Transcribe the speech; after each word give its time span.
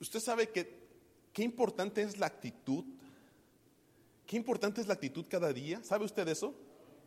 usted 0.00 0.20
sabe 0.20 0.48
que 0.48 0.86
qué 1.32 1.42
importante 1.42 2.02
es 2.02 2.18
la 2.18 2.26
actitud. 2.26 2.84
Qué 4.26 4.36
importante 4.36 4.80
es 4.80 4.86
la 4.86 4.94
actitud 4.94 5.24
cada 5.28 5.52
día. 5.52 5.82
¿Sabe 5.84 6.04
usted 6.04 6.26
eso? 6.28 6.54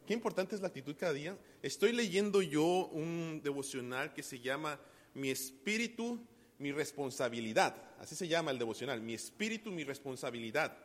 Qué 0.07 0.13
importante 0.13 0.55
es 0.55 0.61
la 0.61 0.67
actitud 0.67 0.95
cada 0.97 1.13
día. 1.13 1.37
Estoy 1.61 1.91
leyendo 1.91 2.41
yo 2.41 2.87
un 2.87 3.41
devocional 3.43 4.13
que 4.13 4.23
se 4.23 4.39
llama 4.39 4.79
Mi 5.13 5.29
espíritu, 5.29 6.19
mi 6.57 6.71
responsabilidad. 6.71 7.75
Así 7.99 8.15
se 8.15 8.27
llama 8.27 8.51
el 8.51 8.59
devocional. 8.59 9.01
Mi 9.01 9.13
espíritu, 9.13 9.71
mi 9.71 9.83
responsabilidad. 9.83 10.77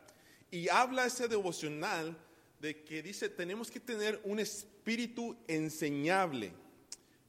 Y 0.50 0.68
habla 0.68 1.06
ese 1.06 1.28
devocional 1.28 2.16
de 2.60 2.82
que 2.82 3.02
dice, 3.02 3.28
tenemos 3.28 3.70
que 3.70 3.80
tener 3.80 4.20
un 4.24 4.40
espíritu 4.40 5.36
enseñable. 5.46 6.52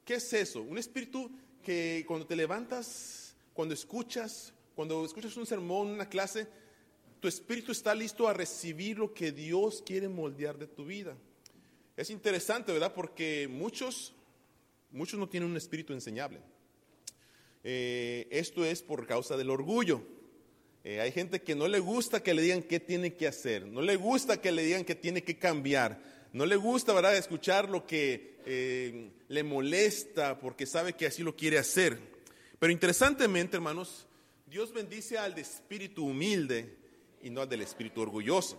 ¿Qué 0.04 0.16
es 0.16 0.34
eso? 0.34 0.62
Un 0.62 0.78
espíritu 0.78 1.32
que 1.64 2.04
cuando 2.08 2.26
te 2.26 2.36
levantas, 2.36 3.36
cuando 3.54 3.74
escuchas, 3.74 4.54
cuando 4.76 5.06
escuchas 5.06 5.38
un 5.38 5.46
sermón, 5.46 5.88
una 5.88 6.10
clase, 6.10 6.48
tu 7.20 7.28
espíritu 7.28 7.72
está 7.72 7.96
listo 7.96 8.28
a 8.28 8.34
recibir 8.34 9.00
lo 9.00 9.14
que 9.14 9.32
Dios 9.32 9.82
quiere 9.86 10.10
moldear 10.10 10.58
de 10.58 10.68
tu 10.68 10.86
vida. 10.86 11.16
Es 11.96 12.10
interesante, 12.10 12.74
¿verdad? 12.74 12.94
Porque 12.94 13.48
muchos, 13.50 14.14
muchos 14.92 15.20
no 15.20 15.30
tienen 15.30 15.50
un 15.50 15.58
espíritu 15.58 15.94
enseñable. 15.94 16.40
Eh, 17.64 18.28
esto 18.30 18.66
es 18.66 18.84
por 18.84 19.08
causa 19.08 19.38
del 19.38 19.50
orgullo. 19.50 20.02
Eh, 20.84 21.02
hay 21.02 21.12
gente 21.12 21.42
que 21.42 21.56
no 21.56 21.68
le 21.68 21.80
gusta 21.80 22.22
que 22.22 22.34
le 22.34 22.44
digan 22.44 22.62
qué 22.62 22.80
tiene 22.80 23.16
que 23.16 23.28
hacer, 23.28 23.66
no 23.66 23.82
le 23.82 23.96
gusta 23.96 24.40
que 24.40 24.52
le 24.52 24.64
digan 24.64 24.86
que 24.86 24.94
tiene 24.94 25.24
que 25.24 25.40
cambiar, 25.40 26.00
no 26.32 26.46
le 26.46 26.58
gusta, 26.58 26.94
¿verdad?, 26.94 27.18
escuchar 27.18 27.70
lo 27.70 27.88
que 27.88 28.36
eh, 28.46 29.10
le 29.28 29.44
molesta 29.44 30.38
porque 30.38 30.68
sabe 30.68 30.94
que 30.94 31.08
así 31.08 31.24
lo 31.24 31.36
quiere 31.36 31.58
hacer. 31.58 31.98
Pero 32.60 32.72
interesantemente, 32.72 33.56
hermanos, 33.56 34.05
Dios 34.46 34.72
bendice 34.72 35.18
al 35.18 35.34
de 35.34 35.42
espíritu 35.42 36.06
humilde 36.06 36.78
y 37.22 37.30
no 37.30 37.42
al 37.42 37.50
del 37.50 37.62
espíritu 37.62 38.02
orgulloso. 38.02 38.58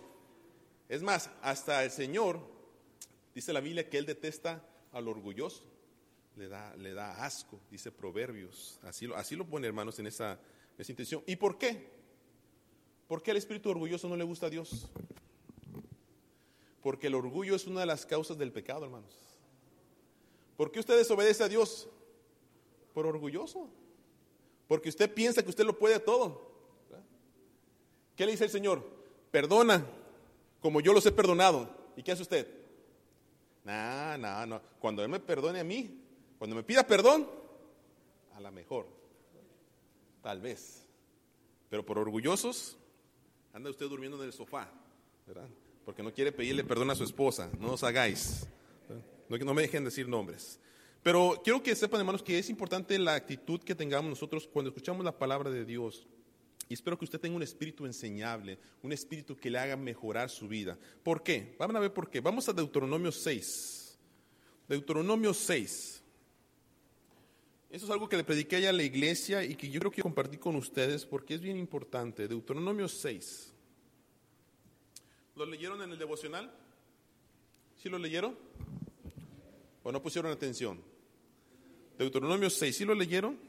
Es 0.89 1.01
más, 1.01 1.29
hasta 1.41 1.83
el 1.83 1.91
Señor, 1.91 2.39
dice 3.33 3.53
la 3.53 3.61
Biblia 3.61 3.89
que 3.89 3.97
Él 3.97 4.05
detesta 4.05 4.63
al 4.91 5.07
orgulloso, 5.07 5.63
le 6.35 6.47
da, 6.47 6.75
le 6.75 6.93
da 6.93 7.23
asco, 7.25 7.59
dice 7.71 7.91
Proverbios. 7.91 8.79
Así 8.83 9.07
lo, 9.07 9.15
así 9.15 9.35
lo 9.35 9.45
pone, 9.45 9.67
hermanos, 9.67 9.97
en 9.99 10.07
esa, 10.07 10.39
esa 10.77 10.91
intención. 10.91 11.23
¿Y 11.25 11.35
por 11.37 11.57
qué? 11.57 11.89
¿Por 13.07 13.23
qué 13.23 13.31
el 13.31 13.37
espíritu 13.37 13.69
orgulloso 13.69 14.09
no 14.09 14.17
le 14.17 14.23
gusta 14.23 14.47
a 14.47 14.49
Dios? 14.49 14.89
Porque 16.81 17.07
el 17.07 17.15
orgullo 17.15 17.55
es 17.55 17.65
una 17.65 17.81
de 17.81 17.85
las 17.85 18.05
causas 18.05 18.37
del 18.37 18.51
pecado, 18.51 18.85
hermanos. 18.85 19.17
¿Por 20.57 20.71
qué 20.71 20.79
usted 20.79 20.97
desobedece 20.97 21.43
a 21.43 21.47
Dios? 21.47 21.87
Por 22.93 23.05
orgulloso. 23.05 23.69
Porque 24.67 24.89
usted 24.89 25.13
piensa 25.13 25.43
que 25.43 25.49
usted 25.49 25.65
lo 25.65 25.77
puede 25.77 25.99
todo. 25.99 26.47
¿Qué 28.15 28.25
le 28.25 28.31
dice 28.31 28.45
el 28.45 28.49
Señor? 28.49 28.83
Perdona 29.31 29.85
como 30.59 30.81
yo 30.81 30.93
los 30.93 31.05
he 31.05 31.11
perdonado. 31.11 31.69
¿Y 31.95 32.03
qué 32.03 32.11
hace 32.11 32.23
usted? 32.23 32.47
No, 33.63 34.17
no, 34.17 34.45
no. 34.45 34.61
Cuando 34.79 35.03
Él 35.03 35.09
me 35.09 35.19
perdone 35.19 35.59
a 35.59 35.63
mí, 35.63 36.01
cuando 36.37 36.55
me 36.55 36.63
pida 36.63 36.85
perdón, 36.85 37.29
a 38.35 38.41
la 38.41 38.51
mejor. 38.51 38.87
Tal 40.21 40.41
vez. 40.41 40.83
Pero 41.69 41.85
por 41.85 41.99
orgullosos, 41.99 42.77
anda 43.53 43.69
usted 43.69 43.87
durmiendo 43.87 44.17
en 44.17 44.25
el 44.25 44.33
sofá, 44.33 44.69
¿verdad? 45.25 45.47
Porque 45.85 46.03
no 46.03 46.13
quiere 46.13 46.31
pedirle 46.31 46.63
perdón 46.63 46.89
a 46.91 46.95
su 46.95 47.03
esposa. 47.03 47.49
No 47.59 47.73
os 47.73 47.83
hagáis. 47.83 48.47
No, 49.29 49.37
no 49.37 49.53
me 49.53 49.61
dejen 49.63 49.83
decir 49.83 50.07
nombres. 50.07 50.59
Pero 51.03 51.41
quiero 51.43 51.63
que 51.63 51.75
sepan, 51.75 51.99
hermanos, 51.99 52.23
que 52.23 52.39
es 52.39 52.49
importante 52.49 52.97
la 52.99 53.15
actitud 53.15 53.61
que 53.61 53.75
tengamos 53.75 54.09
nosotros 54.09 54.47
cuando 54.47 54.69
escuchamos 54.69 55.05
la 55.05 55.17
palabra 55.17 55.49
de 55.49 55.65
Dios. 55.65 56.07
Y 56.69 56.73
espero 56.73 56.97
que 56.97 57.05
usted 57.05 57.19
tenga 57.19 57.35
un 57.35 57.43
espíritu 57.43 57.85
enseñable, 57.85 58.59
un 58.83 58.91
espíritu 58.91 59.37
que 59.37 59.49
le 59.49 59.57
haga 59.57 59.77
mejorar 59.77 60.29
su 60.29 60.47
vida. 60.47 60.77
¿Por 61.03 61.23
qué? 61.23 61.55
Vamos 61.57 61.75
a 61.77 61.79
ver 61.79 61.93
por 61.93 62.09
qué. 62.09 62.19
Vamos 62.19 62.49
a 62.49 62.53
Deuteronomio 62.53 63.11
6. 63.11 63.97
Deuteronomio 64.67 65.33
6. 65.33 66.03
Eso 67.69 67.85
es 67.85 67.91
algo 67.91 68.09
que 68.09 68.17
le 68.17 68.23
prediqué 68.23 68.57
allá 68.57 68.69
a 68.69 68.73
la 68.73 68.83
iglesia 68.83 69.43
y 69.43 69.55
que 69.55 69.69
yo 69.69 69.79
creo 69.79 69.91
que 69.91 70.01
compartí 70.01 70.37
con 70.37 70.55
ustedes 70.55 71.05
porque 71.05 71.35
es 71.35 71.41
bien 71.41 71.57
importante. 71.57 72.27
Deuteronomio 72.27 72.87
6. 72.87 73.53
¿Lo 75.35 75.45
leyeron 75.45 75.81
en 75.81 75.91
el 75.91 75.99
devocional? 75.99 76.51
¿Sí 77.77 77.89
lo 77.89 77.99
leyeron? 77.99 78.35
¿O 79.87 79.91
no 79.93 80.01
pusieron 80.01 80.29
atención? 80.33 80.83
Deuteronomio 81.97 82.49
6, 82.49 82.75
¿sí 82.75 82.83
lo 82.83 82.93
leyeron? 82.93 83.39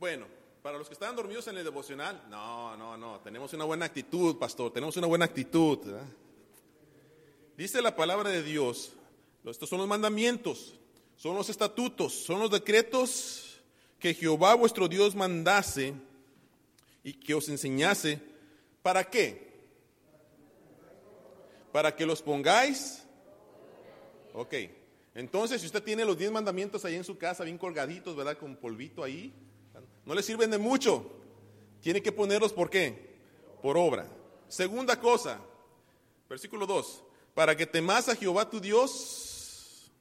Bueno, 0.00 0.26
para 0.60 0.76
los 0.76 0.88
que 0.88 0.94
estaban 0.94 1.14
dormidos 1.14 1.46
en 1.46 1.56
el 1.56 1.62
devocional, 1.62 2.20
no, 2.28 2.76
no, 2.76 2.96
no, 2.96 3.20
tenemos 3.20 3.52
una 3.52 3.62
buena 3.62 3.84
actitud, 3.84 4.36
pastor, 4.36 4.72
tenemos 4.72 4.96
una 4.96 5.06
buena 5.06 5.26
actitud. 5.26 5.78
Dice 7.56 7.80
la 7.80 7.94
palabra 7.94 8.30
de 8.30 8.42
Dios, 8.42 8.92
estos 9.44 9.68
son 9.68 9.78
los 9.78 9.86
mandamientos, 9.86 10.74
son 11.14 11.36
los 11.36 11.48
estatutos, 11.48 12.12
son 12.12 12.40
los 12.40 12.50
decretos 12.50 13.62
que 14.00 14.14
Jehová 14.14 14.56
vuestro 14.56 14.88
Dios 14.88 15.14
mandase 15.14 15.94
y 17.04 17.12
que 17.12 17.34
os 17.34 17.48
enseñase. 17.48 18.20
¿Para 18.82 19.04
qué? 19.04 19.52
Para 21.70 21.94
que 21.94 22.06
los 22.06 22.22
pongáis. 22.22 23.04
Ok. 24.32 24.54
Entonces, 25.14 25.60
si 25.60 25.66
usted 25.66 25.82
tiene 25.82 26.04
los 26.04 26.18
diez 26.18 26.32
mandamientos 26.32 26.84
ahí 26.84 26.96
en 26.96 27.04
su 27.04 27.16
casa, 27.16 27.44
bien 27.44 27.58
colgaditos, 27.58 28.16
¿verdad? 28.16 28.36
Con 28.36 28.56
polvito 28.56 29.04
ahí, 29.04 29.32
no 30.04 30.14
le 30.14 30.22
sirven 30.22 30.50
de 30.50 30.58
mucho. 30.58 31.08
Tiene 31.80 32.02
que 32.02 32.10
ponerlos 32.10 32.52
por 32.52 32.68
qué? 32.70 33.14
Por 33.62 33.76
obra. 33.76 34.08
Segunda 34.48 34.98
cosa, 35.00 35.40
versículo 36.28 36.66
2. 36.66 37.04
Para 37.34 37.56
que 37.56 37.66
temas 37.66 38.08
a 38.08 38.16
Jehová 38.16 38.48
tu 38.48 38.60
Dios, 38.60 39.92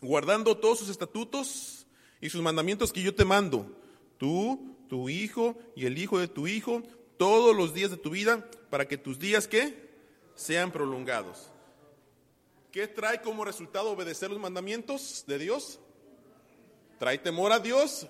guardando 0.00 0.56
todos 0.56 0.78
sus 0.78 0.88
estatutos 0.90 1.86
y 2.20 2.28
sus 2.28 2.42
mandamientos 2.42 2.92
que 2.92 3.02
yo 3.02 3.14
te 3.14 3.24
mando, 3.24 3.70
tú, 4.18 4.75
tu 4.88 5.08
hijo 5.08 5.56
y 5.74 5.86
el 5.86 5.98
hijo 5.98 6.18
de 6.18 6.28
tu 6.28 6.46
hijo, 6.46 6.82
todos 7.16 7.56
los 7.56 7.74
días 7.74 7.90
de 7.90 7.96
tu 7.96 8.10
vida, 8.10 8.48
para 8.70 8.86
que 8.86 8.98
tus 8.98 9.18
días 9.18 9.48
¿qué? 9.48 9.90
sean 10.34 10.70
prolongados. 10.70 11.50
¿Qué 12.72 12.86
trae 12.86 13.22
como 13.22 13.44
resultado 13.44 13.90
obedecer 13.90 14.30
los 14.30 14.40
mandamientos 14.40 15.24
de 15.26 15.38
Dios? 15.38 15.80
Trae 16.98 17.18
temor 17.18 17.52
a 17.52 17.58
Dios, 17.58 18.06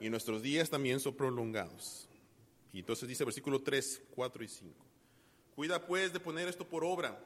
y 0.00 0.10
nuestros 0.10 0.42
días 0.42 0.70
también 0.70 1.00
son 1.00 1.14
prolongados. 1.14 2.08
Y 2.72 2.80
entonces 2.80 3.08
dice 3.08 3.24
versículo 3.24 3.62
3, 3.62 4.02
4 4.14 4.44
y 4.44 4.48
5. 4.48 4.74
Cuida 5.56 5.84
pues 5.84 6.12
de 6.12 6.20
poner 6.20 6.48
esto 6.48 6.68
por 6.68 6.84
obra, 6.84 7.18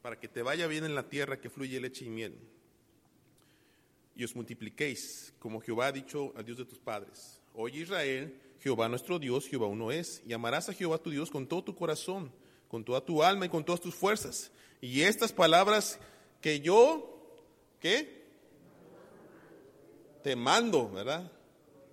para 0.00 0.18
que 0.18 0.28
te 0.28 0.42
vaya 0.42 0.66
bien 0.66 0.84
en 0.84 0.94
la 0.94 1.08
tierra 1.08 1.40
que 1.40 1.50
fluye 1.50 1.80
leche 1.80 2.04
y 2.04 2.08
miel. 2.08 2.38
Y 4.14 4.24
os 4.24 4.34
multipliquéis, 4.34 5.34
como 5.38 5.60
Jehová 5.60 5.88
ha 5.88 5.92
dicho 5.92 6.32
al 6.36 6.44
Dios 6.44 6.56
de 6.56 6.64
tus 6.64 6.78
padres. 6.78 7.40
Oye 7.58 7.80
Israel, 7.80 8.38
Jehová 8.60 8.86
nuestro 8.86 9.18
Dios, 9.18 9.48
Jehová 9.48 9.66
uno 9.66 9.90
es, 9.90 10.22
y 10.26 10.34
amarás 10.34 10.68
a 10.68 10.74
Jehová 10.74 10.98
tu 10.98 11.10
Dios 11.10 11.30
con 11.30 11.46
todo 11.46 11.64
tu 11.64 11.74
corazón, 11.74 12.30
con 12.68 12.84
toda 12.84 13.00
tu 13.00 13.22
alma 13.22 13.46
y 13.46 13.48
con 13.48 13.64
todas 13.64 13.80
tus 13.80 13.94
fuerzas. 13.94 14.50
Y 14.82 15.00
estas 15.00 15.32
palabras 15.32 15.98
que 16.42 16.60
yo, 16.60 17.18
¿qué? 17.80 18.24
Te 20.22 20.36
mando, 20.36 20.90
¿verdad? 20.90 21.32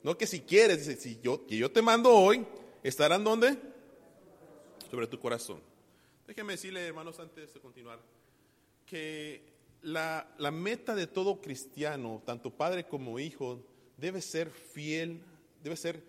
No 0.04 0.18
que 0.18 0.28
si 0.28 0.42
quieres, 0.42 0.86
si 1.02 1.20
yo, 1.22 1.48
que 1.48 1.56
yo 1.56 1.72
te 1.72 1.82
mando 1.82 2.14
hoy, 2.14 2.46
¿estarán 2.84 3.24
dónde? 3.24 3.58
Sobre 4.92 5.08
tu 5.08 5.18
corazón. 5.18 5.62
Déjeme 6.28 6.54
decirle, 6.54 6.86
hermanos, 6.86 7.20
antes 7.20 7.54
de 7.54 7.60
continuar, 7.62 8.02
que 8.86 9.54
la, 9.82 10.30
la 10.38 10.52
meta 10.52 10.94
de 10.94 11.08
todo 11.08 11.40
cristiano, 11.40 12.22
tanto 12.26 12.50
padre 12.50 12.86
como 12.86 13.18
hijo, 13.18 13.64
debe 13.96 14.22
ser 14.22 14.50
fiel, 14.52 15.22
debe 15.64 15.76
ser 15.78 16.04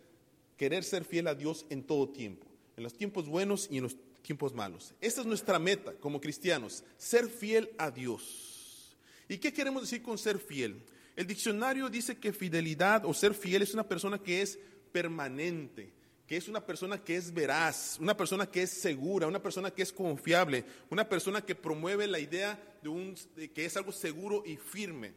querer 0.57 0.85
ser 0.85 1.05
fiel 1.05 1.27
a 1.29 1.35
Dios 1.35 1.67
en 1.71 1.83
todo 1.83 2.09
tiempo, 2.09 2.47
en 2.77 2.83
los 2.83 2.95
tiempos 2.95 3.27
buenos 3.27 3.69
y 3.71 3.79
en 3.79 3.85
los 3.85 3.97
tiempos 4.23 4.55
malos. 4.55 4.95
Esa 5.01 5.21
es 5.21 5.27
nuestra 5.27 5.59
meta 5.59 5.93
como 5.95 6.21
cristianos, 6.21 6.85
ser 6.97 7.29
fiel 7.29 7.71
a 7.79 7.91
Dios. 7.91 8.97
¿Y 9.29 9.39
qué 9.39 9.53
queremos 9.53 9.83
decir 9.83 10.03
con 10.03 10.19
ser 10.19 10.39
fiel? 10.39 10.83
El 11.17 11.27
diccionario 11.27 11.89
dice 11.89 12.19
que 12.19 12.33
fidelidad 12.33 13.05
o 13.05 13.15
ser 13.15 13.35
fiel 13.35 13.63
es 13.63 13.73
una 13.73 13.87
persona 13.87 14.19
que 14.19 14.43
es 14.43 14.59
permanente, 14.93 15.93
que 16.27 16.37
es 16.37 16.49
una 16.49 16.65
persona 16.65 17.03
que 17.03 17.17
es 17.17 17.33
veraz, 17.33 17.99
una 18.01 18.17
persona 18.17 18.47
que 18.47 18.63
es 18.63 18.71
segura, 18.71 19.27
una 19.27 19.43
persona 19.43 19.71
que 19.71 19.83
es 19.83 19.93
confiable, 19.93 20.65
una 20.91 21.09
persona 21.09 21.45
que 21.45 21.55
promueve 21.55 22.07
la 22.07 22.19
idea 22.19 22.61
de, 22.83 22.89
un, 22.89 23.15
que 23.55 23.65
es 23.65 23.77
algo 23.77 23.93
seguro 23.93 24.43
y 24.45 24.57
firme. 24.57 25.13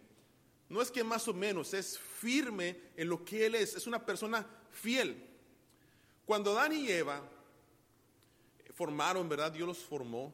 No 0.69 0.81
es 0.81 0.91
que 0.91 1.03
más 1.03 1.27
o 1.27 1.33
menos, 1.33 1.73
es 1.73 1.97
firme 1.97 2.77
en 2.97 3.07
lo 3.07 3.23
que 3.23 3.45
él 3.45 3.55
es, 3.55 3.75
es 3.75 3.87
una 3.87 4.05
persona 4.05 4.45
fiel. 4.71 5.23
Cuando 6.25 6.51
Adán 6.51 6.73
y 6.73 6.89
Eva 6.89 7.21
formaron, 8.73 9.29
¿verdad? 9.29 9.51
Dios 9.51 9.67
los 9.67 9.77
formó, 9.79 10.33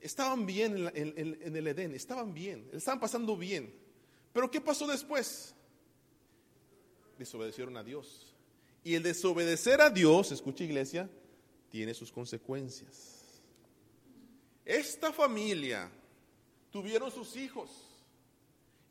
estaban 0.00 0.44
bien 0.46 0.90
en- 0.94 1.38
en 1.40 1.56
el 1.56 1.66
Edén, 1.68 1.94
estaban 1.94 2.34
bien, 2.34 2.68
estaban 2.72 2.98
pasando 3.00 3.36
bien. 3.36 3.72
Pero 4.32 4.50
¿qué 4.50 4.60
pasó 4.60 4.86
después? 4.86 5.54
Desobedecieron 7.18 7.76
a 7.76 7.84
Dios. 7.84 8.34
Y 8.84 8.94
el 8.94 9.02
desobedecer 9.02 9.80
a 9.80 9.90
Dios, 9.90 10.32
escucha 10.32 10.64
iglesia, 10.64 11.08
tiene 11.70 11.94
sus 11.94 12.10
consecuencias. 12.12 13.40
Esta 14.64 15.12
familia 15.12 15.90
tuvieron 16.70 17.10
sus 17.10 17.36
hijos 17.36 17.87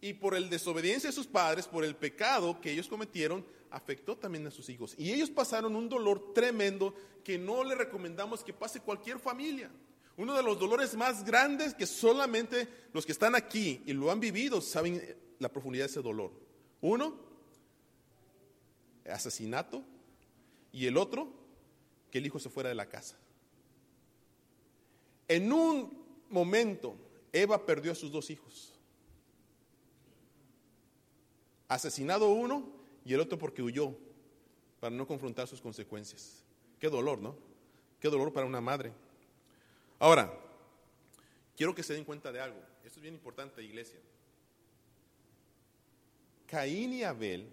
y 0.02 0.14
por 0.14 0.36
el 0.36 0.50
desobediencia 0.50 1.10
de 1.10 1.16
sus 1.16 1.28
padres, 1.28 1.68
por 1.68 1.84
el 1.84 1.96
pecado 1.96 2.62
que 2.62 2.72
ellos 2.72 2.88
cometieron, 2.88 3.46
afectó 3.72 4.16
también 4.16 4.46
a 4.48 4.52
sus 4.52 4.70
hijos. 4.70 4.96
Y 4.98 5.12
ellos 5.12 5.30
pasaron 5.30 5.76
un 5.76 5.90
dolor 5.90 6.34
tremendo 6.34 6.94
que 7.24 7.38
no 7.38 7.64
le 7.64 7.76
recomendamos 7.76 8.44
que 8.44 8.54
pase 8.54 8.80
cualquier 8.80 9.20
familia. 9.20 9.72
Uno 10.16 10.36
de 10.36 10.44
los 10.44 10.60
dolores 10.60 10.96
más 10.96 11.24
grandes 11.24 11.74
que 11.74 11.86
solamente 11.86 12.68
los 12.94 13.06
que 13.06 13.12
están 13.12 13.36
aquí 13.36 13.82
y 13.86 13.94
lo 13.94 14.12
han 14.12 14.20
vivido 14.20 14.62
saben 14.62 15.02
la 15.40 15.50
profundidad 15.50 15.86
de 15.86 15.92
ese 15.92 16.02
dolor. 16.02 16.32
Uno, 16.82 17.16
asesinato, 19.06 19.84
y 20.72 20.86
el 20.86 20.98
otro, 20.98 21.32
que 22.12 22.20
el 22.20 22.26
hijo 22.26 22.40
se 22.40 22.50
fuera 22.50 22.70
de 22.70 22.76
la 22.76 22.88
casa. 22.88 23.18
En 25.28 25.52
un 25.52 26.06
momento, 26.30 26.96
Eva 27.34 27.66
perdió 27.66 27.92
a 27.92 27.96
sus 27.96 28.12
dos 28.12 28.30
hijos. 28.30 28.77
Asesinado 31.68 32.30
uno 32.30 32.70
y 33.04 33.14
el 33.14 33.20
otro 33.20 33.38
porque 33.38 33.62
huyó 33.62 33.96
para 34.80 34.96
no 34.96 35.08
confrontar 35.08 35.48
sus 35.48 35.62
consecuencias. 35.62 36.44
Qué 36.80 36.90
dolor, 36.90 37.20
¿no? 37.20 37.36
Qué 38.00 38.10
dolor 38.10 38.32
para 38.32 38.46
una 38.46 38.62
madre. 38.62 38.94
Ahora, 40.00 40.32
quiero 41.56 41.74
que 41.74 41.84
se 41.84 41.94
den 41.94 42.06
cuenta 42.06 42.32
de 42.32 42.40
algo. 42.40 42.60
Esto 42.84 43.00
es 43.00 43.02
bien 43.02 43.16
importante, 43.16 43.64
iglesia. 43.64 44.00
Caín 46.46 46.94
y 46.94 47.04
Abel 47.04 47.50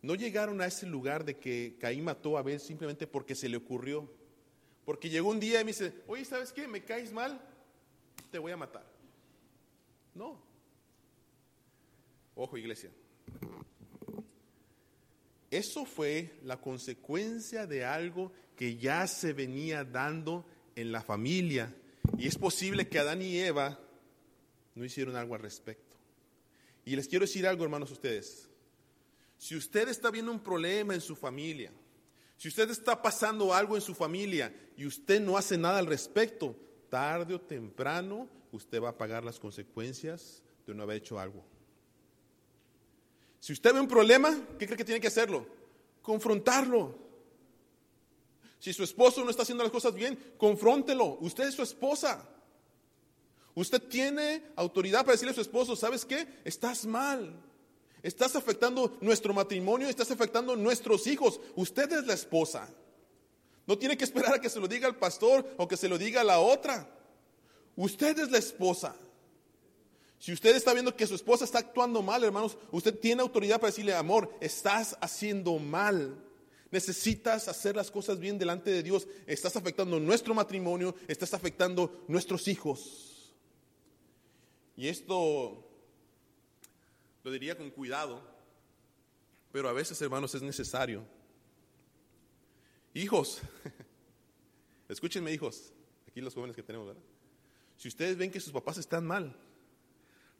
no 0.00 0.14
llegaron 0.14 0.60
a 0.60 0.66
ese 0.66 0.86
lugar 0.86 1.24
de 1.24 1.38
que 1.38 1.76
Caín 1.78 2.04
mató 2.04 2.36
a 2.36 2.40
Abel 2.40 2.60
simplemente 2.60 3.06
porque 3.06 3.34
se 3.34 3.48
le 3.48 3.56
ocurrió. 3.56 4.10
Porque 4.84 5.08
llegó 5.08 5.30
un 5.30 5.38
día 5.38 5.60
y 5.60 5.64
me 5.64 5.70
dice, 5.70 5.94
oye, 6.06 6.24
¿sabes 6.24 6.52
qué? 6.52 6.66
Me 6.66 6.82
caes 6.82 7.12
mal, 7.12 7.40
te 8.30 8.38
voy 8.38 8.50
a 8.50 8.56
matar. 8.56 8.84
No. 10.14 10.51
Ojo, 12.34 12.56
iglesia. 12.56 12.90
Eso 15.50 15.84
fue 15.84 16.38
la 16.44 16.60
consecuencia 16.60 17.66
de 17.66 17.84
algo 17.84 18.32
que 18.56 18.76
ya 18.76 19.06
se 19.06 19.32
venía 19.32 19.84
dando 19.84 20.46
en 20.76 20.92
la 20.92 21.02
familia. 21.02 21.74
Y 22.16 22.26
es 22.26 22.38
posible 22.38 22.88
que 22.88 22.98
Adán 22.98 23.20
y 23.20 23.38
Eva 23.38 23.78
no 24.74 24.84
hicieron 24.84 25.16
algo 25.16 25.34
al 25.34 25.42
respecto. 25.42 25.96
Y 26.84 26.96
les 26.96 27.06
quiero 27.06 27.26
decir 27.26 27.46
algo, 27.46 27.64
hermanos, 27.64 27.90
ustedes. 27.90 28.48
Si 29.36 29.54
usted 29.56 29.88
está 29.88 30.10
viendo 30.10 30.32
un 30.32 30.40
problema 30.40 30.94
en 30.94 31.00
su 31.00 31.14
familia, 31.14 31.70
si 32.36 32.48
usted 32.48 32.70
está 32.70 33.00
pasando 33.02 33.52
algo 33.52 33.76
en 33.76 33.82
su 33.82 33.94
familia 33.94 34.54
y 34.76 34.86
usted 34.86 35.20
no 35.20 35.36
hace 35.36 35.58
nada 35.58 35.78
al 35.78 35.86
respecto, 35.86 36.56
tarde 36.88 37.34
o 37.34 37.40
temprano 37.40 38.28
usted 38.52 38.82
va 38.82 38.90
a 38.90 38.96
pagar 38.98 39.22
las 39.22 39.38
consecuencias 39.38 40.42
de 40.66 40.74
no 40.74 40.82
haber 40.82 40.96
hecho 40.96 41.18
algo. 41.18 41.44
Si 43.42 43.52
usted 43.52 43.74
ve 43.74 43.80
un 43.80 43.88
problema, 43.88 44.38
¿qué 44.56 44.66
cree 44.66 44.76
que 44.76 44.84
tiene 44.84 45.00
que 45.00 45.08
hacerlo? 45.08 45.44
Confrontarlo. 46.00 46.96
Si 48.60 48.72
su 48.72 48.84
esposo 48.84 49.24
no 49.24 49.30
está 49.30 49.42
haciendo 49.42 49.64
las 49.64 49.72
cosas 49.72 49.94
bien, 49.94 50.16
confróntelo. 50.38 51.18
Usted 51.20 51.48
es 51.48 51.54
su 51.54 51.62
esposa. 51.64 52.24
Usted 53.56 53.82
tiene 53.82 54.44
autoridad 54.54 55.00
para 55.00 55.14
decirle 55.14 55.32
a 55.32 55.34
su 55.34 55.40
esposo, 55.40 55.74
¿sabes 55.74 56.04
qué? 56.04 56.24
Estás 56.44 56.86
mal. 56.86 57.34
Estás 58.04 58.36
afectando 58.36 58.96
nuestro 59.00 59.34
matrimonio, 59.34 59.88
estás 59.88 60.12
afectando 60.12 60.54
nuestros 60.54 61.08
hijos. 61.08 61.40
Usted 61.56 61.90
es 61.90 62.06
la 62.06 62.14
esposa. 62.14 62.72
No 63.66 63.76
tiene 63.76 63.96
que 63.96 64.04
esperar 64.04 64.34
a 64.34 64.40
que 64.40 64.50
se 64.50 64.60
lo 64.60 64.68
diga 64.68 64.86
el 64.86 64.94
pastor 64.94 65.52
o 65.56 65.66
que 65.66 65.76
se 65.76 65.88
lo 65.88 65.98
diga 65.98 66.22
la 66.22 66.38
otra. 66.38 66.88
Usted 67.74 68.16
es 68.20 68.30
la 68.30 68.38
esposa. 68.38 68.94
Si 70.22 70.32
usted 70.32 70.54
está 70.54 70.72
viendo 70.72 70.94
que 70.94 71.04
su 71.04 71.16
esposa 71.16 71.44
está 71.44 71.58
actuando 71.58 72.00
mal, 72.00 72.22
hermanos, 72.22 72.56
usted 72.70 72.96
tiene 72.96 73.22
autoridad 73.22 73.56
para 73.56 73.72
decirle, 73.72 73.92
amor, 73.92 74.32
estás 74.40 74.96
haciendo 75.00 75.58
mal. 75.58 76.16
Necesitas 76.70 77.48
hacer 77.48 77.74
las 77.74 77.90
cosas 77.90 78.20
bien 78.20 78.38
delante 78.38 78.70
de 78.70 78.84
Dios. 78.84 79.08
Estás 79.26 79.56
afectando 79.56 79.98
nuestro 79.98 80.32
matrimonio, 80.32 80.94
estás 81.08 81.34
afectando 81.34 82.04
nuestros 82.06 82.46
hijos. 82.46 83.34
Y 84.76 84.86
esto 84.86 85.68
lo 87.24 87.30
diría 87.32 87.58
con 87.58 87.68
cuidado, 87.72 88.22
pero 89.50 89.68
a 89.68 89.72
veces, 89.72 90.00
hermanos, 90.02 90.36
es 90.36 90.42
necesario. 90.42 91.04
Hijos, 92.94 93.40
escúchenme, 94.88 95.32
hijos, 95.32 95.72
aquí 96.06 96.20
los 96.20 96.32
jóvenes 96.32 96.54
que 96.54 96.62
tenemos, 96.62 96.86
¿verdad? 96.86 97.02
Si 97.76 97.88
ustedes 97.88 98.16
ven 98.16 98.30
que 98.30 98.38
sus 98.38 98.52
papás 98.52 98.78
están 98.78 99.04
mal, 99.04 99.36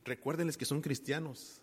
recuérdenles 0.04 0.56
que 0.56 0.64
son 0.64 0.80
cristianos. 0.80 1.60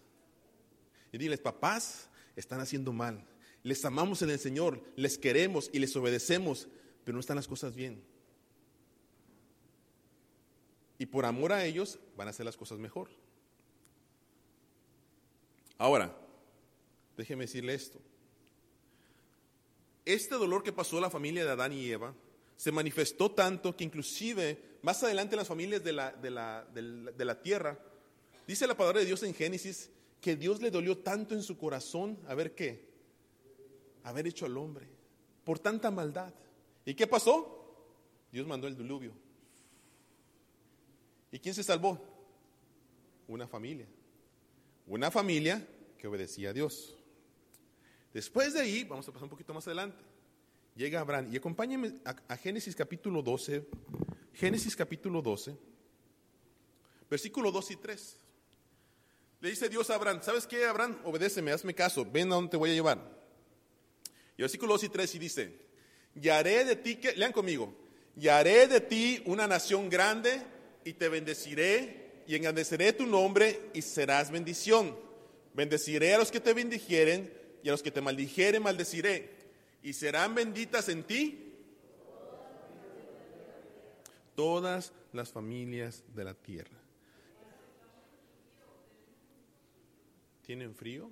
Y 1.12 1.18
diles, 1.18 1.39
papás, 1.39 2.09
están 2.36 2.62
haciendo 2.62 2.94
mal. 2.94 3.25
Les 3.63 3.83
amamos 3.83 4.21
en 4.21 4.30
el 4.30 4.39
Señor, 4.39 4.81
les 4.95 5.18
queremos 5.18 5.69
y 5.74 5.80
les 5.80 5.95
obedecemos, 5.95 6.68
pero 7.03 7.15
no 7.15 7.19
están 7.19 7.36
las 7.36 7.47
cosas 7.47 7.75
bien. 7.75 8.03
Y 10.97 11.06
por 11.06 11.25
amor 11.25 11.53
a 11.53 11.65
ellos 11.65 12.00
van 12.15 12.27
a 12.27 12.31
hacer 12.31 12.45
las 12.45 12.57
cosas 12.57 12.80
mejor. 12.80 13.09
Ahora, 15.77 16.15
déjeme 17.18 17.45
decirle 17.45 17.74
esto. 17.74 18.00
Este 20.06 20.35
dolor 20.35 20.63
que 20.63 20.74
pasó 20.74 20.97
a 20.97 21.01
la 21.01 21.09
familia 21.09 21.45
de 21.45 21.51
Adán 21.51 21.71
y 21.71 21.89
Eva 21.89 22.13
se 22.57 22.71
manifestó 22.71 23.31
tanto 23.31 23.75
que 23.77 23.85
inclusive 23.85 24.80
más 24.81 25.01
adelante 25.03 25.35
las 25.35 25.47
familias 25.47 25.83
de 25.83 25.94
la, 25.94 26.12
de 26.12 26.30
la, 26.30 26.65
de 26.65 27.25
la 27.25 27.42
tierra, 27.42 27.80
dice 28.50 28.66
la 28.66 28.75
palabra 28.75 29.00
de 29.00 29.06
Dios 29.06 29.22
en 29.22 29.36
Génesis 29.36 29.92
que 30.19 30.36
Dios 30.36 30.60
le 30.60 30.72
dolió 30.72 30.98
tanto 30.98 31.36
en 31.36 31.44
su 31.44 31.56
corazón, 31.56 32.18
a 32.28 32.34
ver 32.34 32.56
qué, 32.56 32.90
haber 34.04 34.25
hecho 34.25 34.48
al 34.48 34.57
hombre, 34.57 34.88
por 35.44 35.60
tanta 35.60 35.92
maldad. 35.92 36.34
¿Y 36.84 36.96
qué 36.96 37.06
pasó? 37.06 37.86
Dios 38.31 38.48
mandó 38.48 38.68
el 38.68 38.75
diluvio. 38.75 39.13
¿Y 41.31 41.38
quién 41.38 41.54
se 41.54 41.63
salvó? 41.63 42.01
Una 43.28 43.47
familia. 43.47 43.85
Una 44.88 45.12
familia 45.12 45.64
que 46.00 46.07
obedecía 46.07 46.50
a 46.50 46.54
Dios. 46.54 46.97
Después 48.12 48.56
de 48.56 48.62
ahí, 48.62 48.83
vamos 48.83 49.07
a 49.07 49.12
pasar 49.12 49.26
un 49.26 49.30
poquito 49.30 49.54
más 49.54 49.68
adelante, 49.68 50.04
llega 50.76 51.02
Abraham. 51.02 51.31
Y 51.31 51.38
acompáñenme 51.38 52.00
a, 52.04 52.16
a 52.28 52.35
Génesis 52.35 52.76
capítulo 52.76 53.21
12, 53.21 53.64
Génesis 54.33 54.76
capítulo 54.76 55.21
12, 55.21 55.56
versículo 57.12 57.52
2 57.52 57.69
y 57.69 57.76
3. 57.76 58.18
Le 59.42 59.50
dice 59.50 59.69
Dios 59.69 59.90
a 59.90 59.96
Abraham, 59.96 60.19
¿sabes 60.22 60.46
qué, 60.46 60.66
Abraham? 60.66 61.00
Obedéceme, 61.04 61.52
hazme 61.52 61.74
caso, 61.74 62.06
ven 62.06 62.31
a 62.31 62.36
donde 62.36 62.52
te 62.52 62.58
voy 62.58 62.72
a 62.72 62.74
llevar. 62.74 63.00
Y 64.38 64.42
versículo 64.42 64.74
2 64.74 64.84
y 64.84 64.90
3 64.90 65.16
y 65.16 65.19
dice, 65.19 65.60
y 66.16 66.30
haré 66.30 66.66
de 66.66 66.76
ti, 66.76 66.98
que, 66.98 67.14
lean 67.14 67.31
conmigo, 67.31 67.74
y 68.18 68.28
haré 68.28 68.68
de 68.68 68.81
ti 68.81 69.22
una 69.26 69.48
nación 69.48 69.90
grande 69.90 70.42
y 70.84 70.94
te 70.94 71.08
bendeciré 71.08 72.24
y 72.28 72.36
engrandeceré 72.36 72.94
tu 72.94 73.06
nombre 73.06 73.69
y 73.74 73.81
serás 73.81 74.30
bendición. 74.30 74.98
Bendeciré 75.54 76.14
a 76.14 76.18
los 76.18 76.31
que 76.31 76.40
te 76.40 76.54
bendijeren 76.54 77.34
y 77.64 77.69
a 77.69 77.72
los 77.72 77.81
que 77.81 77.92
te 77.92 78.02
maldijeren 78.02 78.62
maldeciré. 78.62 79.31
Y 79.81 79.94
serán 79.94 80.36
benditas 80.36 80.90
en 80.90 81.04
ti 81.04 81.56
todas 84.36 84.94
las 85.12 85.31
familias 85.31 86.04
de 86.14 86.24
la 86.24 86.34
tierra. 86.34 86.79
¿Tienen 90.49 90.73
frío? 90.73 91.11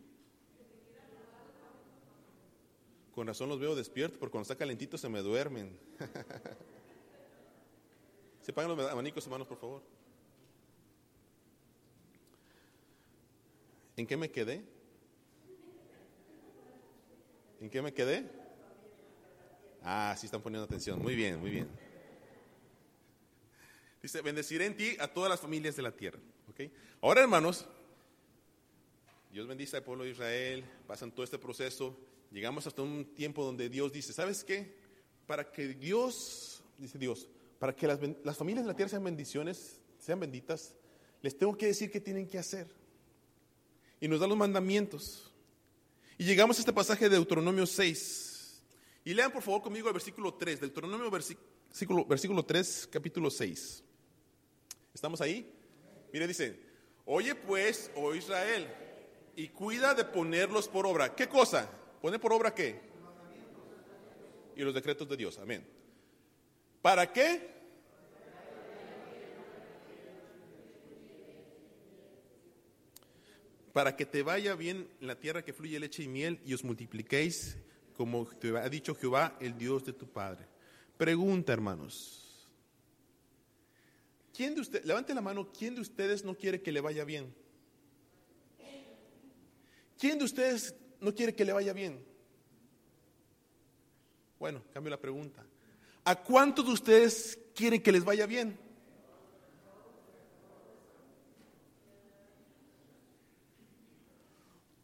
Con 3.13 3.27
razón 3.27 3.49
los 3.49 3.59
veo 3.59 3.75
despiertos, 3.75 4.17
porque 4.17 4.31
cuando 4.31 4.41
está 4.41 4.55
calentito 4.55 4.97
se 4.97 5.07
me 5.09 5.21
duermen. 5.21 5.77
Se 8.41 8.51
pagan 8.51 8.75
los 8.75 8.89
abanicos, 8.89 9.23
hermanos, 9.25 9.47
por 9.47 9.59
favor. 9.59 9.83
¿En 13.95 14.07
qué 14.07 14.17
me 14.17 14.31
quedé? 14.31 14.63
¿En 17.61 17.69
qué 17.69 17.83
me 17.83 17.93
quedé? 17.93 18.27
Ah, 19.83 20.15
sí 20.17 20.25
están 20.25 20.41
poniendo 20.41 20.65
atención. 20.65 20.99
Muy 20.99 21.13
bien, 21.13 21.39
muy 21.39 21.51
bien. 21.51 21.69
Dice, 24.01 24.19
bendeciré 24.23 24.65
en 24.65 24.75
ti 24.75 24.97
a 24.99 25.07
todas 25.07 25.29
las 25.29 25.39
familias 25.39 25.75
de 25.75 25.83
la 25.83 25.91
tierra. 25.91 26.19
¿Okay? 26.49 26.73
Ahora, 27.01 27.21
hermanos, 27.21 27.67
Dios 29.31 29.47
bendice 29.47 29.77
al 29.77 29.83
pueblo 29.83 30.03
de 30.03 30.11
Israel, 30.11 30.63
pasan 30.87 31.11
todo 31.11 31.23
este 31.23 31.37
proceso, 31.37 31.97
llegamos 32.31 32.65
hasta 32.65 32.81
un 32.81 33.13
tiempo 33.13 33.43
donde 33.43 33.69
Dios 33.69 33.91
dice, 33.91 34.13
¿sabes 34.13 34.43
qué? 34.43 34.75
Para 35.25 35.51
que 35.51 35.67
Dios, 35.69 36.63
dice 36.77 36.97
Dios, 36.97 37.27
para 37.59 37.75
que 37.75 37.87
las, 37.87 37.99
las 38.23 38.37
familias 38.37 38.63
de 38.63 38.71
la 38.71 38.75
tierra 38.75 38.89
sean 38.89 39.03
bendiciones, 39.03 39.79
sean 39.99 40.19
benditas, 40.19 40.75
les 41.21 41.37
tengo 41.37 41.57
que 41.57 41.67
decir 41.67 41.91
qué 41.91 41.99
tienen 41.99 42.27
que 42.27 42.37
hacer. 42.37 42.67
Y 43.99 44.07
nos 44.07 44.19
da 44.19 44.27
los 44.27 44.37
mandamientos. 44.37 45.33
Y 46.17 46.23
llegamos 46.23 46.57
a 46.57 46.61
este 46.61 46.73
pasaje 46.73 47.09
de 47.09 47.15
Deuteronomio 47.15 47.65
6. 47.65 48.63
Y 49.05 49.13
lean 49.13 49.31
por 49.31 49.41
favor 49.41 49.61
conmigo 49.61 49.87
el 49.87 49.93
versículo 49.93 50.33
3, 50.33 50.61
Deuteronomio 50.61 51.09
versículo, 51.09 52.05
versículo 52.05 52.43
3, 52.43 52.89
capítulo 52.91 53.29
6. 53.29 53.83
¿Estamos 54.93 55.21
ahí? 55.21 55.53
Mire, 56.11 56.27
dice, 56.27 56.59
oye 57.05 57.35
pues, 57.35 57.91
oh 57.95 58.13
Israel, 58.13 58.67
y 59.37 59.49
cuida 59.49 59.93
de 59.93 60.03
ponerlos 60.03 60.67
por 60.67 60.87
obra. 60.87 61.15
¿Qué 61.15 61.29
cosa? 61.29 61.69
¿Poner 62.01 62.19
por 62.19 62.33
obra 62.33 62.55
qué? 62.55 62.81
Y 64.55 64.63
los 64.63 64.73
decretos 64.73 65.07
de 65.07 65.15
Dios. 65.15 65.37
Amén. 65.37 65.63
¿Para 66.81 67.13
qué? 67.13 67.55
Para 73.71 73.95
que 73.95 74.07
te 74.07 74.23
vaya 74.23 74.55
bien 74.55 74.89
en 74.99 75.07
la 75.07 75.19
tierra 75.19 75.45
que 75.45 75.53
fluye 75.53 75.79
leche 75.79 76.01
y 76.01 76.07
miel 76.07 76.41
y 76.43 76.55
os 76.55 76.63
multipliquéis 76.63 77.57
como 77.95 78.25
te 78.25 78.57
ha 78.57 78.69
dicho 78.69 78.95
Jehová, 78.95 79.37
el 79.39 79.55
Dios 79.55 79.85
de 79.85 79.93
tu 79.93 80.07
Padre. 80.07 80.47
Pregunta, 80.97 81.53
hermanos. 81.53 82.47
¿Quién 84.33 84.55
de 84.55 84.61
ustedes, 84.61 84.85
levante 84.85 85.13
la 85.13 85.21
mano, 85.21 85.51
quién 85.51 85.75
de 85.75 85.81
ustedes 85.81 86.23
no 86.23 86.35
quiere 86.35 86.61
que 86.61 86.71
le 86.71 86.81
vaya 86.81 87.03
bien? 87.03 87.33
¿Quién 89.97 90.19
de 90.19 90.25
ustedes 90.25 90.75
no 90.99 91.13
quiere 91.13 91.33
que 91.35 91.45
le 91.45 91.53
vaya 91.53 91.73
bien? 91.73 92.05
Bueno, 94.39 94.63
cambio 94.73 94.91
la 94.91 94.99
pregunta. 94.99 95.43
¿A 96.05 96.15
cuántos 96.15 96.65
de 96.65 96.71
ustedes 96.71 97.39
quieren 97.55 97.81
que 97.81 97.91
les 97.91 98.05
vaya 98.05 98.25
bien? 98.25 98.57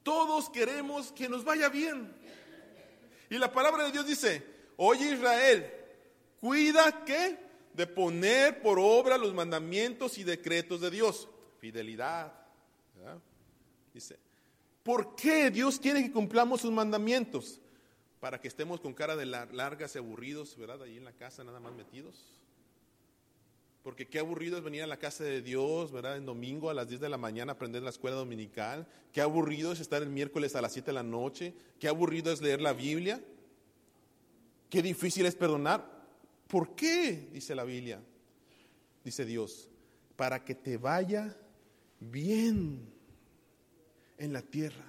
Todos 0.01 0.49
queremos 0.49 1.11
que 1.13 1.29
nos 1.29 1.43
vaya 1.43 1.69
bien. 1.69 2.13
Y 3.29 3.37
la 3.37 3.51
palabra 3.51 3.85
de 3.85 3.91
Dios 3.91 4.05
dice, 4.05 4.43
oye 4.75 5.13
Israel, 5.13 5.71
cuida 6.41 7.05
que 7.05 7.37
de 7.73 7.87
poner 7.87 8.61
por 8.61 8.77
obra 8.79 9.17
los 9.17 9.33
mandamientos 9.33 10.17
y 10.17 10.23
decretos 10.23 10.81
de 10.81 10.91
Dios. 10.91 11.29
Fidelidad. 11.59 12.33
Dice, 13.93 14.19
¿por 14.83 15.15
qué 15.15 15.49
Dios 15.49 15.79
quiere 15.79 16.03
que 16.03 16.11
cumplamos 16.11 16.61
sus 16.61 16.71
mandamientos? 16.71 17.59
Para 18.19 18.39
que 18.39 18.47
estemos 18.47 18.79
con 18.79 18.93
cara 18.93 19.15
de 19.15 19.25
lar- 19.25 19.51
largas 19.51 19.95
y 19.95 19.97
aburridos, 19.97 20.55
¿verdad? 20.57 20.81
Ahí 20.83 20.97
en 20.97 21.03
la 21.03 21.11
casa 21.11 21.43
nada 21.43 21.59
más 21.59 21.73
metidos. 21.73 22.15
Porque 23.83 24.07
qué 24.07 24.19
aburrido 24.19 24.57
es 24.57 24.63
venir 24.63 24.81
a 24.83 24.87
la 24.87 24.95
casa 24.95 25.25
de 25.25 25.41
Dios, 25.41 25.91
¿verdad? 25.91 26.15
En 26.15 26.25
domingo 26.25 26.69
a 26.69 26.73
las 26.73 26.87
10 26.87 27.01
de 27.01 27.09
la 27.09 27.17
mañana 27.17 27.51
a 27.51 27.55
aprender 27.55 27.83
la 27.83 27.89
escuela 27.89 28.15
dominical. 28.15 28.87
Qué 29.11 29.19
aburrido 29.19 29.73
es 29.73 29.81
estar 29.81 30.01
el 30.01 30.09
miércoles 30.09 30.55
a 30.55 30.61
las 30.61 30.71
7 30.71 30.87
de 30.91 30.93
la 30.93 31.03
noche. 31.03 31.53
Qué 31.79 31.89
aburrido 31.89 32.31
es 32.31 32.41
leer 32.41 32.61
la 32.61 32.71
Biblia. 32.71 33.21
Qué 34.69 34.81
difícil 34.81 35.25
es 35.25 35.35
perdonar. 35.35 35.85
¿Por 36.47 36.75
qué? 36.75 37.27
Dice 37.33 37.53
la 37.55 37.65
Biblia. 37.65 37.99
Dice 39.03 39.25
Dios, 39.25 39.67
para 40.15 40.45
que 40.45 40.55
te 40.55 40.77
vaya 40.77 41.35
bien 41.99 42.92
en 44.23 44.33
la 44.33 44.41
tierra. 44.41 44.85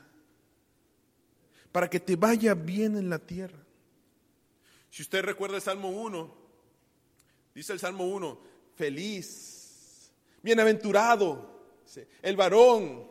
Para 1.72 1.90
que 1.90 2.00
te 2.00 2.16
vaya 2.16 2.54
bien 2.54 2.96
en 2.96 3.10
la 3.10 3.18
tierra. 3.18 3.58
Si 4.90 5.02
usted 5.02 5.24
recuerda 5.24 5.56
el 5.56 5.62
Salmo 5.62 5.88
1, 5.90 6.34
dice 7.54 7.72
el 7.72 7.80
Salmo 7.80 8.06
1, 8.06 8.40
feliz, 8.76 10.12
bienaventurado, 10.40 11.52
el 12.22 12.36
varón 12.36 13.10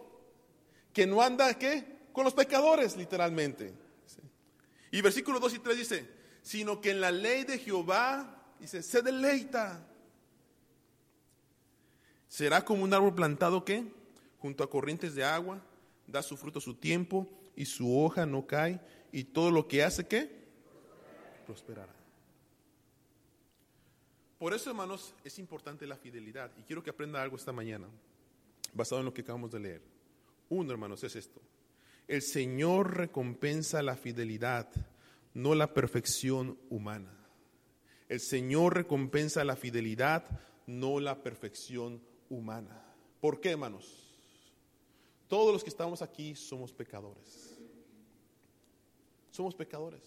que 0.94 1.06
no 1.06 1.22
anda, 1.22 1.58
¿qué? 1.58 2.04
Con 2.14 2.24
los 2.24 2.34
pecadores, 2.34 2.96
literalmente. 2.96 3.74
Y 4.92 5.02
versículos 5.02 5.42
2 5.42 5.56
y 5.56 5.60
3 5.60 5.78
dice, 5.78 6.10
sino 6.42 6.80
que 6.80 6.92
en 6.92 7.02
la 7.02 7.12
ley 7.12 7.44
de 7.44 7.58
Jehová, 7.58 8.54
dice, 8.60 8.82
se 8.82 9.02
deleita. 9.02 9.86
Será 12.30 12.64
como 12.64 12.84
un 12.84 12.94
árbol 12.94 13.14
plantado 13.14 13.66
que, 13.66 13.92
junto 14.40 14.64
a 14.64 14.70
corrientes 14.70 15.16
de 15.16 15.24
agua, 15.24 15.62
da 16.14 16.22
su 16.22 16.38
fruto 16.38 16.62
su 16.62 16.76
tiempo 16.76 17.28
y 17.56 17.66
su 17.66 18.00
hoja 18.00 18.28
no 18.28 18.46
cae 18.46 18.80
y 19.12 19.24
todo 19.24 19.50
lo 19.50 19.68
que 19.68 19.84
hace, 19.84 20.08
¿qué? 20.08 20.30
Prosperará. 21.48 21.92
Por 24.38 24.54
eso, 24.54 24.70
hermanos, 24.70 25.16
es 25.24 25.40
importante 25.40 25.88
la 25.88 25.98
fidelidad. 25.98 26.52
Y 26.58 26.62
quiero 26.62 26.84
que 26.84 26.92
aprenda 26.92 27.22
algo 27.22 27.36
esta 27.36 27.52
mañana, 27.52 27.88
basado 28.74 29.00
en 29.00 29.06
lo 29.06 29.14
que 29.14 29.22
acabamos 29.22 29.52
de 29.52 29.60
leer. 29.60 29.82
Uno, 30.50 30.72
hermanos, 30.72 31.04
es 31.04 31.16
esto. 31.16 31.42
El 32.08 32.22
Señor 32.22 32.96
recompensa 32.96 33.82
la 33.82 33.96
fidelidad, 33.96 34.70
no 35.34 35.56
la 35.56 35.74
perfección 35.74 36.60
humana. 36.70 37.12
El 38.08 38.20
Señor 38.20 38.76
recompensa 38.76 39.44
la 39.44 39.56
fidelidad, 39.56 40.26
no 40.68 41.00
la 41.00 41.24
perfección 41.24 42.04
humana. 42.30 42.86
¿Por 43.20 43.40
qué, 43.40 43.52
hermanos? 43.52 44.03
Todos 45.34 45.52
los 45.52 45.64
que 45.64 45.72
estamos 45.72 46.04
aquí 46.04 46.36
somos 46.36 46.72
pecadores. 46.72 47.58
Somos 49.32 49.56
pecadores. 49.56 50.04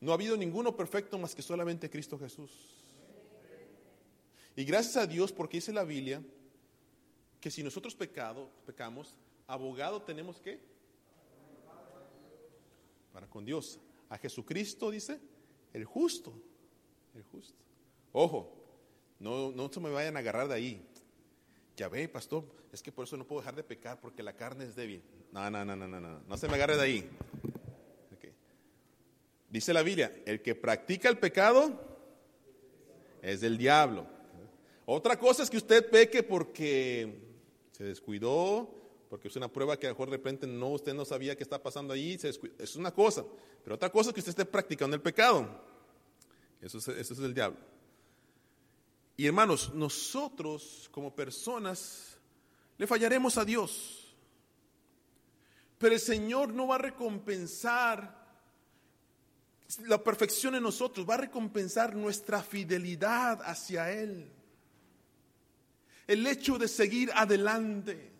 No 0.00 0.12
ha 0.12 0.14
habido 0.14 0.36
ninguno 0.36 0.76
perfecto 0.76 1.18
más 1.18 1.34
que 1.34 1.42
solamente 1.42 1.90
Cristo 1.90 2.16
Jesús. 2.16 2.52
Y 4.54 4.64
gracias 4.64 4.98
a 4.98 5.06
Dios 5.08 5.32
porque 5.32 5.56
dice 5.56 5.72
la 5.72 5.82
Biblia 5.82 6.22
que 7.40 7.50
si 7.50 7.64
nosotros 7.64 7.96
pecado, 7.96 8.50
pecamos, 8.64 9.16
abogado 9.48 10.00
tenemos 10.00 10.40
que 10.40 10.60
para 13.12 13.26
con 13.26 13.44
Dios. 13.44 13.80
A 14.08 14.16
Jesucristo 14.16 14.92
dice 14.92 15.18
el 15.72 15.84
justo, 15.84 16.40
el 17.16 17.24
justo. 17.24 17.58
Ojo, 18.12 18.52
no, 19.18 19.50
no 19.50 19.68
se 19.72 19.80
me 19.80 19.90
vayan 19.90 20.16
a 20.16 20.20
agarrar 20.20 20.46
de 20.46 20.54
ahí. 20.54 20.88
Ya 21.76 21.88
ve, 21.88 22.08
pastor, 22.08 22.44
es 22.72 22.82
que 22.82 22.90
por 22.90 23.04
eso 23.04 23.16
no 23.16 23.26
puedo 23.26 23.42
dejar 23.42 23.54
de 23.54 23.62
pecar 23.62 24.00
porque 24.00 24.22
la 24.22 24.34
carne 24.34 24.64
es 24.64 24.74
débil. 24.74 25.02
No, 25.30 25.50
no, 25.50 25.64
no, 25.64 25.76
no, 25.76 25.86
no, 25.86 26.00
no, 26.00 26.20
no 26.26 26.36
se 26.38 26.48
me 26.48 26.54
agarre 26.54 26.76
de 26.76 26.82
ahí. 26.82 27.10
Dice 29.50 29.72
la 29.72 29.82
Biblia, 29.82 30.12
el 30.24 30.42
que 30.42 30.54
practica 30.54 31.08
el 31.08 31.18
pecado 31.18 31.80
es 33.22 33.40
del 33.40 33.56
diablo. 33.56 34.06
Otra 34.86 35.18
cosa 35.18 35.42
es 35.42 35.50
que 35.50 35.56
usted 35.56 35.88
peque 35.88 36.22
porque 36.22 37.20
se 37.72 37.84
descuidó, 37.84 38.70
porque 39.08 39.28
es 39.28 39.36
una 39.36 39.48
prueba 39.48 39.78
que 39.78 39.86
a 39.86 39.90
lo 39.90 39.94
mejor 39.94 40.10
de 40.10 40.16
repente 40.16 40.46
no, 40.46 40.70
usted 40.70 40.94
no 40.94 41.04
sabía 41.04 41.36
qué 41.36 41.42
está 41.42 41.62
pasando 41.62 41.92
ahí, 41.92 42.18
se 42.18 42.30
es 42.58 42.76
una 42.76 42.92
cosa. 42.92 43.24
Pero 43.62 43.76
otra 43.76 43.90
cosa 43.90 44.10
es 44.10 44.14
que 44.14 44.20
usted 44.20 44.30
esté 44.30 44.44
practicando 44.44 44.96
el 44.96 45.02
pecado. 45.02 45.48
Eso 46.60 46.78
es, 46.78 46.88
eso 46.88 47.14
es 47.14 47.20
el 47.20 47.34
diablo. 47.34 47.58
Y 49.16 49.26
hermanos, 49.26 49.72
nosotros 49.74 50.88
como 50.92 51.14
personas 51.14 52.18
le 52.76 52.86
fallaremos 52.86 53.38
a 53.38 53.44
Dios. 53.44 54.14
Pero 55.78 55.94
el 55.94 56.00
Señor 56.00 56.52
no 56.52 56.66
va 56.66 56.76
a 56.76 56.78
recompensar 56.78 58.26
la 59.84 60.02
perfección 60.02 60.54
en 60.54 60.62
nosotros, 60.62 61.08
va 61.08 61.14
a 61.14 61.18
recompensar 61.18 61.96
nuestra 61.96 62.42
fidelidad 62.42 63.40
hacia 63.42 63.90
Él. 63.90 64.30
El 66.06 66.26
hecho 66.26 66.58
de 66.58 66.68
seguir 66.68 67.10
adelante. 67.14 68.12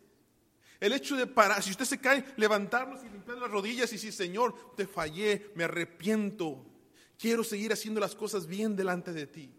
El 0.81 0.93
hecho 0.93 1.17
de 1.17 1.27
parar, 1.27 1.63
si 1.63 1.71
usted 1.71 1.87
se 1.87 1.99
cae, 1.99 2.25
levantarnos 2.37 3.03
y 3.03 3.09
limpiar 3.09 3.39
las 3.39 3.51
rodillas 3.51 3.91
y 3.91 3.97
decir, 3.97 4.13
Señor, 4.13 4.75
te 4.77 4.87
fallé, 4.87 5.51
me 5.55 5.65
arrepiento. 5.65 6.67
Quiero 7.19 7.45
seguir 7.45 7.73
haciendo 7.73 8.01
las 8.01 8.15
cosas 8.15 8.47
bien 8.47 8.77
delante 8.77 9.13
de 9.13 9.27
ti. 9.27 9.51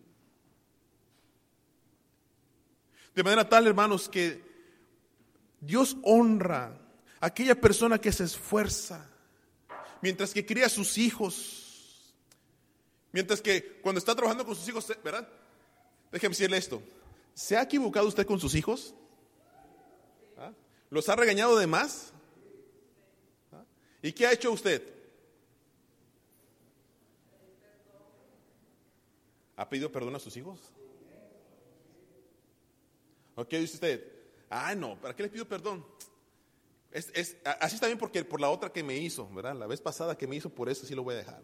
De 3.17 3.23
manera 3.23 3.49
tal, 3.49 3.65
hermanos, 3.65 4.07
que 4.07 4.43
Dios 5.59 5.97
honra 6.03 6.79
a 7.19 7.25
aquella 7.25 7.59
persona 7.59 7.99
que 7.99 8.11
se 8.11 8.25
esfuerza, 8.25 9.09
mientras 10.03 10.35
que 10.35 10.45
cría 10.45 10.67
a 10.67 10.69
sus 10.69 10.99
hijos, 10.99 12.13
mientras 13.11 13.41
que 13.41 13.81
cuando 13.81 13.97
está 13.97 14.13
trabajando 14.13 14.45
con 14.45 14.55
sus 14.55 14.69
hijos, 14.69 14.85
¿verdad? 15.03 15.27
Déjeme 16.11 16.33
decirle 16.33 16.57
esto, 16.57 16.79
¿se 17.33 17.57
ha 17.57 17.63
equivocado 17.63 18.07
usted 18.07 18.23
con 18.27 18.39
sus 18.39 18.53
hijos? 18.53 18.93
¿Ah? 20.37 20.53
¿Los 20.91 21.09
ha 21.09 21.15
regañado 21.15 21.57
de 21.57 21.65
más? 21.65 22.13
¿Ah? 23.51 23.63
¿Y 24.03 24.11
qué 24.11 24.27
ha 24.27 24.31
hecho 24.31 24.51
usted? 24.51 24.83
¿Ha 29.55 29.67
pedido 29.67 29.91
perdón 29.91 30.15
a 30.15 30.19
sus 30.19 30.37
hijos? 30.37 30.59
¿O 33.37 33.47
qué 33.47 33.59
dice 33.59 33.75
usted? 33.75 34.03
Ah, 34.49 34.73
no, 34.73 34.99
¿para 34.99 35.15
qué 35.15 35.21
le 35.21 35.29
pido 35.29 35.47
perdón? 35.47 35.85
Es, 36.91 37.11
es, 37.13 37.37
así 37.43 37.77
bien 37.85 37.99
porque 37.99 38.25
por 38.25 38.41
la 38.41 38.49
otra 38.49 38.73
que 38.73 38.81
me 38.81 38.97
hizo, 38.97 39.29
¿verdad? 39.29 39.55
La 39.55 39.67
vez 39.67 39.79
pasada 39.79 40.17
que 40.17 40.25
me 40.25 40.35
hizo, 40.35 40.49
por 40.49 40.69
eso 40.69 40.87
sí 40.87 40.95
lo 40.95 41.03
voy 41.03 41.13
a 41.13 41.19
dejar. 41.19 41.43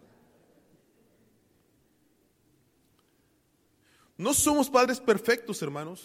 No 4.17 4.33
somos 4.33 4.71
padres 4.71 4.99
perfectos, 4.99 5.61
hermanos, 5.61 6.01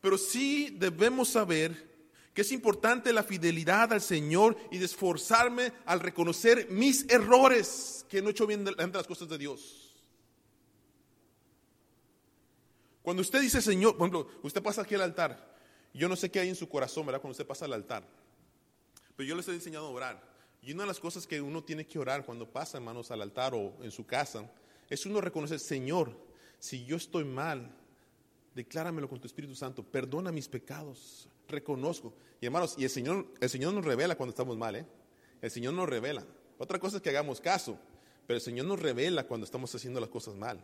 pero 0.00 0.16
sí 0.16 0.76
debemos 0.78 1.30
saber 1.30 1.90
que 2.32 2.42
es 2.42 2.52
importante 2.52 3.12
la 3.12 3.24
fidelidad 3.24 3.92
al 3.92 4.00
Señor 4.00 4.56
y 4.70 4.80
esforzarme 4.82 5.72
al 5.86 5.98
reconocer 5.98 6.68
mis 6.70 7.04
errores, 7.08 8.06
que 8.08 8.22
no 8.22 8.28
he 8.28 8.30
hecho 8.30 8.46
bien 8.46 8.64
de 8.64 8.72
las 8.72 9.06
cosas 9.08 9.28
de 9.28 9.38
Dios. 9.38 9.89
Cuando 13.02 13.22
usted 13.22 13.40
dice 13.40 13.62
Señor, 13.62 13.96
por 13.96 14.08
ejemplo, 14.08 14.32
usted 14.42 14.62
pasa 14.62 14.82
aquí 14.82 14.94
al 14.94 15.02
altar, 15.02 15.54
yo 15.92 16.08
no 16.08 16.16
sé 16.16 16.30
qué 16.30 16.40
hay 16.40 16.48
en 16.48 16.56
su 16.56 16.68
corazón, 16.68 17.06
¿verdad? 17.06 17.20
Cuando 17.20 17.32
usted 17.32 17.46
pasa 17.46 17.64
al 17.64 17.72
altar, 17.72 18.06
pero 19.16 19.28
yo 19.28 19.34
les 19.34 19.48
he 19.48 19.52
enseñado 19.52 19.86
a 19.86 19.90
orar. 19.90 20.30
Y 20.62 20.72
una 20.72 20.82
de 20.82 20.88
las 20.88 21.00
cosas 21.00 21.26
que 21.26 21.40
uno 21.40 21.64
tiene 21.64 21.86
que 21.86 21.98
orar 21.98 22.24
cuando 22.24 22.50
pasa, 22.50 22.76
hermanos, 22.78 23.10
al 23.10 23.22
altar 23.22 23.54
o 23.54 23.74
en 23.82 23.90
su 23.90 24.04
casa, 24.06 24.50
es 24.88 25.06
uno 25.06 25.20
reconocer, 25.20 25.58
Señor, 25.58 26.12
si 26.58 26.84
yo 26.84 26.96
estoy 26.96 27.24
mal, 27.24 27.74
decláramelo 28.54 29.08
con 29.08 29.20
tu 29.20 29.26
Espíritu 29.26 29.54
Santo, 29.54 29.82
perdona 29.82 30.30
mis 30.32 30.48
pecados, 30.48 31.28
reconozco. 31.48 32.12
Y 32.40 32.46
hermanos, 32.46 32.74
y 32.76 32.84
el 32.84 32.90
Señor, 32.90 33.26
el 33.40 33.48
Señor 33.48 33.72
nos 33.72 33.84
revela 33.84 34.16
cuando 34.16 34.30
estamos 34.30 34.56
mal, 34.56 34.76
¿eh? 34.76 34.86
El 35.40 35.50
Señor 35.50 35.74
nos 35.74 35.88
revela. 35.88 36.26
Otra 36.58 36.78
cosa 36.78 36.98
es 36.98 37.02
que 37.02 37.08
hagamos 37.08 37.40
caso, 37.40 37.78
pero 38.26 38.36
el 38.36 38.42
Señor 38.42 38.66
nos 38.66 38.78
revela 38.78 39.26
cuando 39.26 39.46
estamos 39.46 39.74
haciendo 39.74 40.00
las 40.00 40.10
cosas 40.10 40.34
mal. 40.34 40.60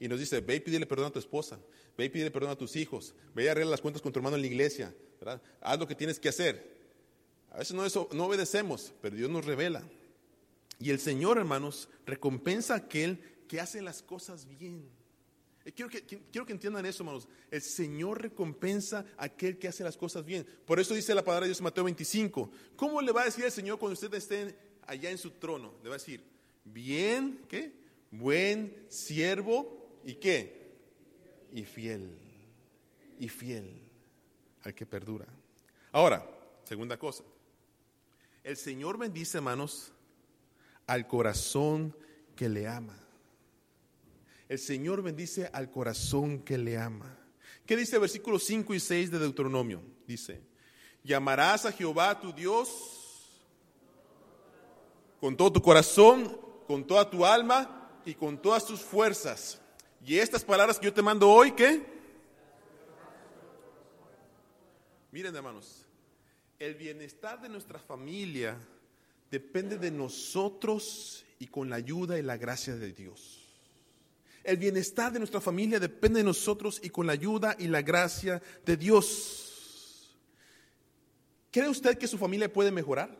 Y 0.00 0.08
nos 0.08 0.18
dice, 0.18 0.40
ve 0.40 0.56
y 0.56 0.60
pídele 0.60 0.86
perdón 0.86 1.08
a 1.08 1.10
tu 1.10 1.18
esposa, 1.18 1.60
ve 1.96 2.06
y 2.06 2.08
pídele 2.08 2.30
perdón 2.30 2.50
a 2.50 2.56
tus 2.56 2.74
hijos, 2.74 3.14
ve 3.34 3.44
y 3.44 3.48
arregla 3.48 3.72
las 3.72 3.82
cuentas 3.82 4.00
con 4.00 4.12
tu 4.12 4.18
hermano 4.18 4.36
en 4.36 4.42
la 4.42 4.48
iglesia, 4.48 4.94
¿verdad? 5.20 5.42
Haz 5.60 5.78
lo 5.78 5.86
que 5.86 5.94
tienes 5.94 6.18
que 6.18 6.30
hacer. 6.30 6.80
A 7.50 7.58
veces 7.58 7.74
no, 7.74 7.84
eso, 7.84 8.08
no 8.12 8.24
obedecemos, 8.24 8.94
pero 9.02 9.14
Dios 9.14 9.28
nos 9.28 9.44
revela. 9.44 9.84
Y 10.78 10.88
el 10.88 10.98
Señor, 10.98 11.36
hermanos, 11.36 11.90
recompensa 12.06 12.72
a 12.72 12.76
aquel 12.78 13.20
que 13.46 13.60
hace 13.60 13.82
las 13.82 14.02
cosas 14.02 14.48
bien. 14.48 14.88
Quiero 15.74 15.90
que, 15.90 16.02
quiero 16.02 16.46
que 16.46 16.54
entiendan 16.54 16.86
eso, 16.86 17.02
hermanos. 17.02 17.28
El 17.50 17.60
Señor 17.60 18.22
recompensa 18.22 19.04
a 19.18 19.24
aquel 19.24 19.58
que 19.58 19.68
hace 19.68 19.84
las 19.84 19.98
cosas 19.98 20.24
bien. 20.24 20.46
Por 20.64 20.80
eso 20.80 20.94
dice 20.94 21.14
la 21.14 21.22
palabra 21.22 21.44
de 21.44 21.50
Dios 21.50 21.58
en 21.58 21.64
Mateo 21.64 21.84
25. 21.84 22.50
¿Cómo 22.76 23.02
le 23.02 23.12
va 23.12 23.22
a 23.22 23.26
decir 23.26 23.44
el 23.44 23.52
Señor 23.52 23.78
cuando 23.78 23.92
usted 23.92 24.12
esté 24.14 24.56
allá 24.86 25.10
en 25.10 25.18
su 25.18 25.32
trono? 25.32 25.74
Le 25.82 25.90
va 25.90 25.96
a 25.96 25.98
decir, 25.98 26.24
bien, 26.64 27.44
¿qué? 27.46 27.74
Buen 28.10 28.86
siervo 28.88 29.79
y 30.04 30.14
qué? 30.14 30.74
Y 31.52 31.64
fiel. 31.64 32.16
Y 33.18 33.28
fiel 33.28 33.90
al 34.62 34.74
que 34.74 34.86
perdura. 34.86 35.26
Ahora, 35.92 36.26
segunda 36.64 36.98
cosa. 36.98 37.24
El 38.42 38.56
Señor 38.56 38.98
bendice, 38.98 39.38
hermanos, 39.38 39.92
al 40.86 41.06
corazón 41.06 41.96
que 42.34 42.48
le 42.48 42.66
ama. 42.66 42.98
El 44.48 44.58
Señor 44.58 45.02
bendice 45.02 45.48
al 45.52 45.70
corazón 45.70 46.40
que 46.40 46.58
le 46.58 46.78
ama. 46.78 47.16
¿Qué 47.66 47.76
dice 47.76 47.96
el 47.96 48.00
versículo 48.00 48.38
5 48.38 48.74
y 48.74 48.80
6 48.80 49.10
de 49.10 49.18
Deuteronomio? 49.18 49.82
Dice, 50.06 50.40
llamarás 51.04 51.66
a 51.66 51.72
Jehová 51.72 52.18
tu 52.18 52.32
Dios 52.32 52.98
con 55.20 55.36
todo 55.36 55.52
tu 55.52 55.62
corazón, 55.62 56.40
con 56.66 56.84
toda 56.86 57.08
tu 57.08 57.24
alma 57.24 58.00
y 58.04 58.14
con 58.14 58.40
todas 58.40 58.64
tus 58.64 58.80
fuerzas. 58.80 59.59
Y 60.04 60.18
estas 60.18 60.44
palabras 60.44 60.78
que 60.78 60.86
yo 60.86 60.94
te 60.94 61.02
mando 61.02 61.28
hoy, 61.28 61.52
¿qué? 61.52 61.82
Miren 65.12 65.34
hermanos, 65.34 65.86
el 66.58 66.74
bienestar 66.74 67.40
de 67.40 67.48
nuestra 67.48 67.78
familia 67.78 68.56
depende 69.30 69.76
de 69.76 69.90
nosotros 69.90 71.24
y 71.38 71.48
con 71.48 71.68
la 71.68 71.76
ayuda 71.76 72.18
y 72.18 72.22
la 72.22 72.36
gracia 72.36 72.76
de 72.76 72.92
Dios. 72.92 73.46
El 74.42 74.56
bienestar 74.56 75.12
de 75.12 75.18
nuestra 75.18 75.40
familia 75.40 75.78
depende 75.78 76.20
de 76.20 76.24
nosotros 76.24 76.80
y 76.82 76.90
con 76.90 77.06
la 77.06 77.12
ayuda 77.12 77.56
y 77.58 77.68
la 77.68 77.82
gracia 77.82 78.40
de 78.64 78.76
Dios. 78.76 80.16
¿Cree 81.50 81.68
usted 81.68 81.98
que 81.98 82.08
su 82.08 82.16
familia 82.16 82.50
puede 82.50 82.70
mejorar? 82.70 83.14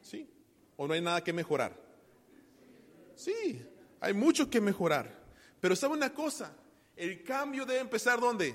¿Sí? 0.00 0.28
¿O 0.76 0.86
no 0.86 0.94
hay 0.94 1.02
nada 1.02 1.22
que 1.22 1.32
mejorar? 1.32 1.76
Sí, 3.16 3.66
hay 4.04 4.14
mucho 4.14 4.50
que 4.50 4.60
mejorar. 4.60 5.24
Pero 5.60 5.74
sabe 5.74 5.94
una 5.94 6.12
cosa, 6.12 6.54
el 6.96 7.22
cambio 7.24 7.64
debe 7.64 7.80
empezar 7.80 8.20
¿dónde? 8.20 8.54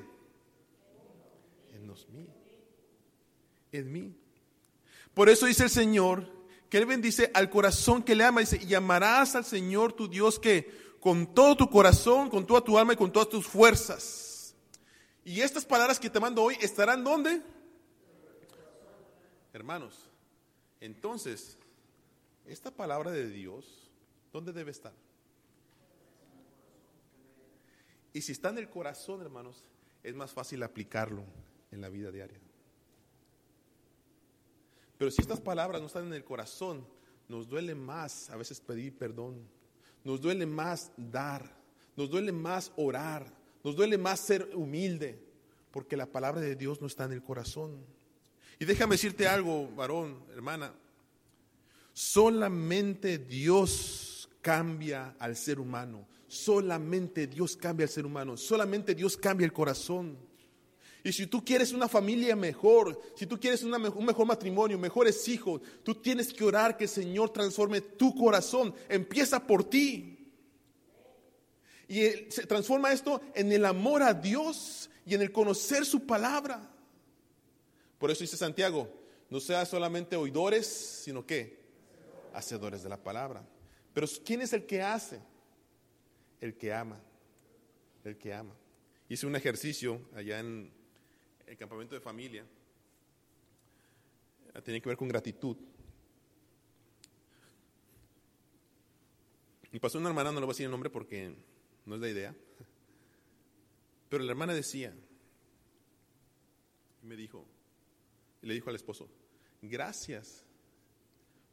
En 1.73 1.87
los 1.87 2.07
míos. 2.09 2.29
En 3.71 3.91
mí. 3.91 4.15
Por 5.13 5.29
eso 5.29 5.45
dice 5.45 5.63
el 5.63 5.69
Señor 5.69 6.31
que 6.69 6.77
Él 6.77 6.85
bendice 6.85 7.31
al 7.33 7.49
corazón 7.49 8.03
que 8.03 8.15
le 8.15 8.23
ama. 8.23 8.41
Dice, 8.41 8.59
y 8.63 8.73
amarás 8.75 9.35
al 9.35 9.43
Señor 9.43 9.93
tu 9.93 10.07
Dios 10.07 10.39
que 10.39 10.71
con 10.99 11.33
todo 11.33 11.57
tu 11.57 11.69
corazón, 11.69 12.29
con 12.29 12.45
toda 12.45 12.61
tu 12.61 12.77
alma 12.77 12.93
y 12.93 12.97
con 12.97 13.11
todas 13.11 13.29
tus 13.29 13.47
fuerzas. 13.47 14.55
Y 15.23 15.41
estas 15.41 15.65
palabras 15.65 15.99
que 15.99 16.09
te 16.09 16.19
mando 16.19 16.43
hoy 16.43 16.57
estarán 16.61 17.03
¿dónde? 17.03 17.41
Hermanos, 19.51 20.09
entonces, 20.79 21.57
esta 22.45 22.71
palabra 22.71 23.11
de 23.11 23.29
Dios, 23.29 23.89
¿dónde 24.31 24.53
debe 24.53 24.71
estar? 24.71 24.93
Y 28.13 28.21
si 28.21 28.31
está 28.31 28.49
en 28.49 28.57
el 28.57 28.69
corazón, 28.69 29.21
hermanos, 29.21 29.63
es 30.03 30.15
más 30.15 30.31
fácil 30.31 30.63
aplicarlo 30.63 31.23
en 31.71 31.81
la 31.81 31.89
vida 31.89 32.11
diaria. 32.11 32.39
Pero 34.97 35.11
si 35.11 35.21
estas 35.21 35.39
palabras 35.39 35.79
no 35.79 35.87
están 35.87 36.07
en 36.07 36.13
el 36.13 36.23
corazón, 36.23 36.85
nos 37.27 37.47
duele 37.47 37.75
más 37.75 38.29
a 38.29 38.35
veces 38.35 38.59
pedir 38.59 38.97
perdón, 38.97 39.47
nos 40.03 40.19
duele 40.19 40.45
más 40.45 40.91
dar, 40.97 41.49
nos 41.95 42.09
duele 42.09 42.31
más 42.31 42.71
orar, 42.75 43.31
nos 43.63 43.75
duele 43.75 43.97
más 43.97 44.19
ser 44.19 44.49
humilde, 44.55 45.19
porque 45.71 45.95
la 45.95 46.05
palabra 46.05 46.41
de 46.41 46.55
Dios 46.55 46.81
no 46.81 46.87
está 46.87 47.05
en 47.05 47.13
el 47.13 47.23
corazón. 47.23 47.77
Y 48.59 48.65
déjame 48.65 48.95
decirte 48.95 49.27
algo, 49.27 49.69
varón, 49.69 50.23
hermana, 50.33 50.73
solamente 51.93 53.19
Dios 53.19 54.29
cambia 54.41 55.15
al 55.19 55.35
ser 55.35 55.59
humano, 55.59 56.07
solamente 56.29 57.27
Dios 57.27 57.57
cambia 57.57 57.85
al 57.85 57.89
ser 57.89 58.05
humano, 58.05 58.37
solamente 58.37 58.95
Dios 58.95 59.17
cambia 59.17 59.43
el 59.45 59.51
corazón. 59.51 60.17
Y 61.03 61.11
si 61.11 61.27
tú 61.27 61.43
quieres 61.43 61.71
una 61.71 61.87
familia 61.87 62.35
mejor, 62.35 63.01
si 63.15 63.25
tú 63.25 63.39
quieres 63.39 63.63
un 63.63 63.71
mejor 63.71 64.25
matrimonio, 64.25 64.77
mejores 64.77 65.27
hijos, 65.27 65.61
tú 65.83 65.95
tienes 65.95 66.33
que 66.33 66.43
orar 66.43 66.77
que 66.77 66.83
el 66.83 66.89
Señor 66.89 67.31
transforme 67.31 67.81
tu 67.81 68.13
corazón. 68.13 68.75
Empieza 68.87 69.45
por 69.45 69.63
ti. 69.63 70.17
Y 71.87 72.01
se 72.29 72.45
transforma 72.45 72.91
esto 72.91 73.21
en 73.33 73.51
el 73.51 73.65
amor 73.65 74.03
a 74.03 74.13
Dios 74.13 74.89
y 75.05 75.15
en 75.15 75.21
el 75.21 75.31
conocer 75.31 75.85
su 75.85 76.05
palabra. 76.05 76.69
Por 77.97 78.11
eso 78.11 78.21
dice 78.21 78.37
Santiago, 78.37 78.93
no 79.29 79.39
seas 79.39 79.69
solamente 79.69 80.15
oidores, 80.17 80.67
sino 80.67 81.25
que 81.25 81.59
hacedores 82.33 82.83
de 82.83 82.89
la 82.89 83.01
palabra. 83.01 83.47
Pero 83.93 84.05
¿quién 84.25 84.41
es 84.41 84.53
el 84.53 84.65
que 84.65 84.81
hace? 84.81 85.21
El 86.39 86.55
que 86.57 86.73
ama. 86.73 87.01
El 88.03 88.17
que 88.17 88.33
ama. 88.33 88.55
Hice 89.07 89.25
un 89.25 89.35
ejercicio 89.35 90.01
allá 90.15 90.39
en 90.39 90.71
el 91.47 91.57
campamento 91.57 91.95
de 91.95 92.01
familia, 92.01 92.45
tenía 94.63 94.79
que 94.79 94.89
ver 94.89 94.97
con 94.97 95.07
gratitud. 95.07 95.57
Y 99.71 99.79
pasó 99.79 99.99
una 99.99 100.09
hermana, 100.09 100.31
no 100.31 100.39
le 100.39 100.45
voy 100.45 100.51
a 100.51 100.55
decir 100.55 100.65
el 100.65 100.71
nombre 100.71 100.89
porque 100.89 101.35
no 101.85 101.95
es 101.95 102.01
la 102.01 102.09
idea, 102.09 102.35
pero 104.09 104.23
la 104.23 104.31
hermana 104.31 104.53
decía, 104.53 104.95
y 107.03 107.05
me 107.05 107.15
dijo, 107.15 107.45
y 108.41 108.47
le 108.47 108.55
dijo 108.55 108.69
al 108.69 108.75
esposo, 108.75 109.07
gracias, 109.61 110.45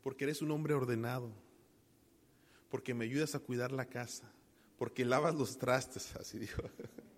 porque 0.02 0.24
eres 0.24 0.40
un 0.40 0.50
hombre 0.50 0.72
ordenado, 0.72 1.30
porque 2.70 2.94
me 2.94 3.04
ayudas 3.04 3.34
a 3.34 3.40
cuidar 3.40 3.72
la 3.72 3.86
casa, 3.86 4.32
porque 4.78 5.04
lavas 5.04 5.34
los 5.34 5.58
trastes, 5.58 6.14
así 6.16 6.38
dijo, 6.38 6.62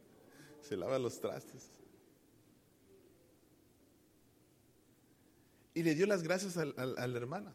se 0.62 0.76
lava 0.76 0.98
los 0.98 1.20
trastes. 1.20 1.78
y 5.78 5.82
le 5.84 5.94
dio 5.94 6.06
las 6.06 6.24
gracias 6.24 6.56
a, 6.56 6.64
la 6.64 7.16
hermana. 7.16 7.54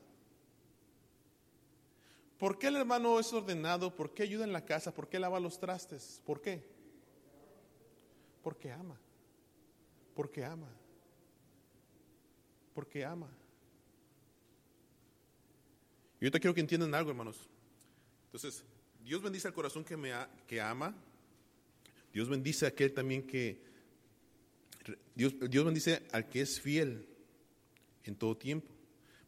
¿Por 2.37 2.57
qué 2.57 2.67
el 2.67 2.77
hermano 2.77 3.19
es 3.19 3.33
ordenado? 3.33 3.93
¿Por 3.93 4.13
qué 4.13 4.23
ayuda 4.23 4.45
en 4.45 4.53
la 4.53 4.63
casa? 4.63 4.93
¿Por 4.93 5.09
qué 5.09 5.19
lava 5.19 5.41
los 5.41 5.59
trastes? 5.59 6.21
¿Por 6.25 6.39
qué? 6.39 6.65
Porque 8.41 8.71
ama. 8.71 8.97
Porque 10.15 10.45
ama. 10.45 10.69
Porque 12.73 13.03
ama. 13.03 13.27
Y 16.21 16.23
ahorita 16.23 16.39
quiero 16.39 16.53
que 16.53 16.61
entiendan 16.61 16.95
algo, 16.95 17.09
hermanos. 17.09 17.49
Entonces, 18.27 18.63
Dios 19.03 19.21
bendice 19.21 19.47
al 19.47 19.53
corazón 19.53 19.83
que, 19.83 19.97
me 19.97 20.13
que 20.47 20.61
ama. 20.61 20.95
Dios 22.13 22.29
bendice 22.29 22.65
a 22.65 22.69
aquel 22.69 22.93
también 22.93 23.27
que... 23.27 23.61
Dios, 25.15 25.35
Dios 25.49 25.65
bendice 25.65 26.03
al 26.11 26.29
que 26.29 26.41
es 26.41 26.59
fiel 26.59 27.05
en 28.03 28.15
todo 28.15 28.37
tiempo. 28.37 28.71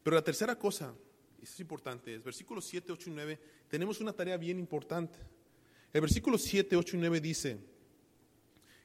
Pero 0.03 0.15
la 0.15 0.23
tercera 0.23 0.57
cosa, 0.57 0.93
y 1.39 1.43
es 1.43 1.59
importante, 1.59 2.13
es 2.15 2.23
versículos 2.23 2.65
7, 2.65 2.91
8 2.91 3.09
y 3.09 3.13
9, 3.13 3.39
tenemos 3.67 3.99
una 3.99 4.13
tarea 4.13 4.37
bien 4.37 4.59
importante. 4.59 5.19
El 5.93 6.01
versículo 6.01 6.37
7, 6.37 6.75
8 6.75 6.95
y 6.95 6.99
9 6.99 7.21
dice, 7.21 7.57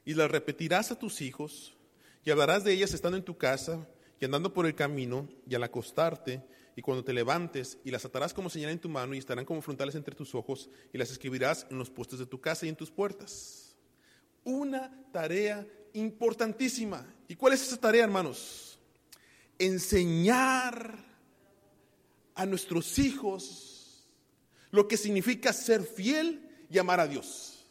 y 0.04 0.14
las 0.14 0.30
repetirás 0.30 0.90
a 0.90 0.98
tus 0.98 1.20
hijos, 1.20 1.76
y 2.24 2.30
hablarás 2.30 2.64
de 2.64 2.72
ellas 2.72 2.94
estando 2.94 3.16
en 3.16 3.24
tu 3.24 3.36
casa, 3.36 3.86
y 4.20 4.24
andando 4.24 4.52
por 4.52 4.66
el 4.66 4.74
camino, 4.74 5.28
y 5.48 5.54
al 5.54 5.62
acostarte, 5.62 6.42
y 6.76 6.82
cuando 6.82 7.04
te 7.04 7.12
levantes, 7.12 7.78
y 7.84 7.90
las 7.90 8.04
atarás 8.04 8.32
como 8.32 8.50
señal 8.50 8.70
en 8.70 8.80
tu 8.80 8.88
mano, 8.88 9.14
y 9.14 9.18
estarán 9.18 9.44
como 9.44 9.62
frontales 9.62 9.94
entre 9.94 10.14
tus 10.14 10.34
ojos, 10.34 10.70
y 10.92 10.98
las 10.98 11.10
escribirás 11.10 11.66
en 11.70 11.78
los 11.78 11.90
postes 11.90 12.18
de 12.18 12.26
tu 12.26 12.40
casa 12.40 12.66
y 12.66 12.68
en 12.68 12.76
tus 12.76 12.90
puertas. 12.90 13.76
Una 14.44 14.90
tarea 15.12 15.66
importantísima. 15.92 17.06
¿Y 17.28 17.36
cuál 17.36 17.52
es 17.52 17.62
esa 17.62 17.76
tarea, 17.76 18.04
hermanos? 18.04 18.78
Enseñar 19.58 20.98
a 22.34 22.46
nuestros 22.46 22.98
hijos 22.98 24.06
lo 24.70 24.88
que 24.88 24.96
significa 24.96 25.52
ser 25.52 25.82
fiel 25.82 26.48
y 26.70 26.78
amar 26.78 27.00
a 27.00 27.06
Dios. 27.06 27.66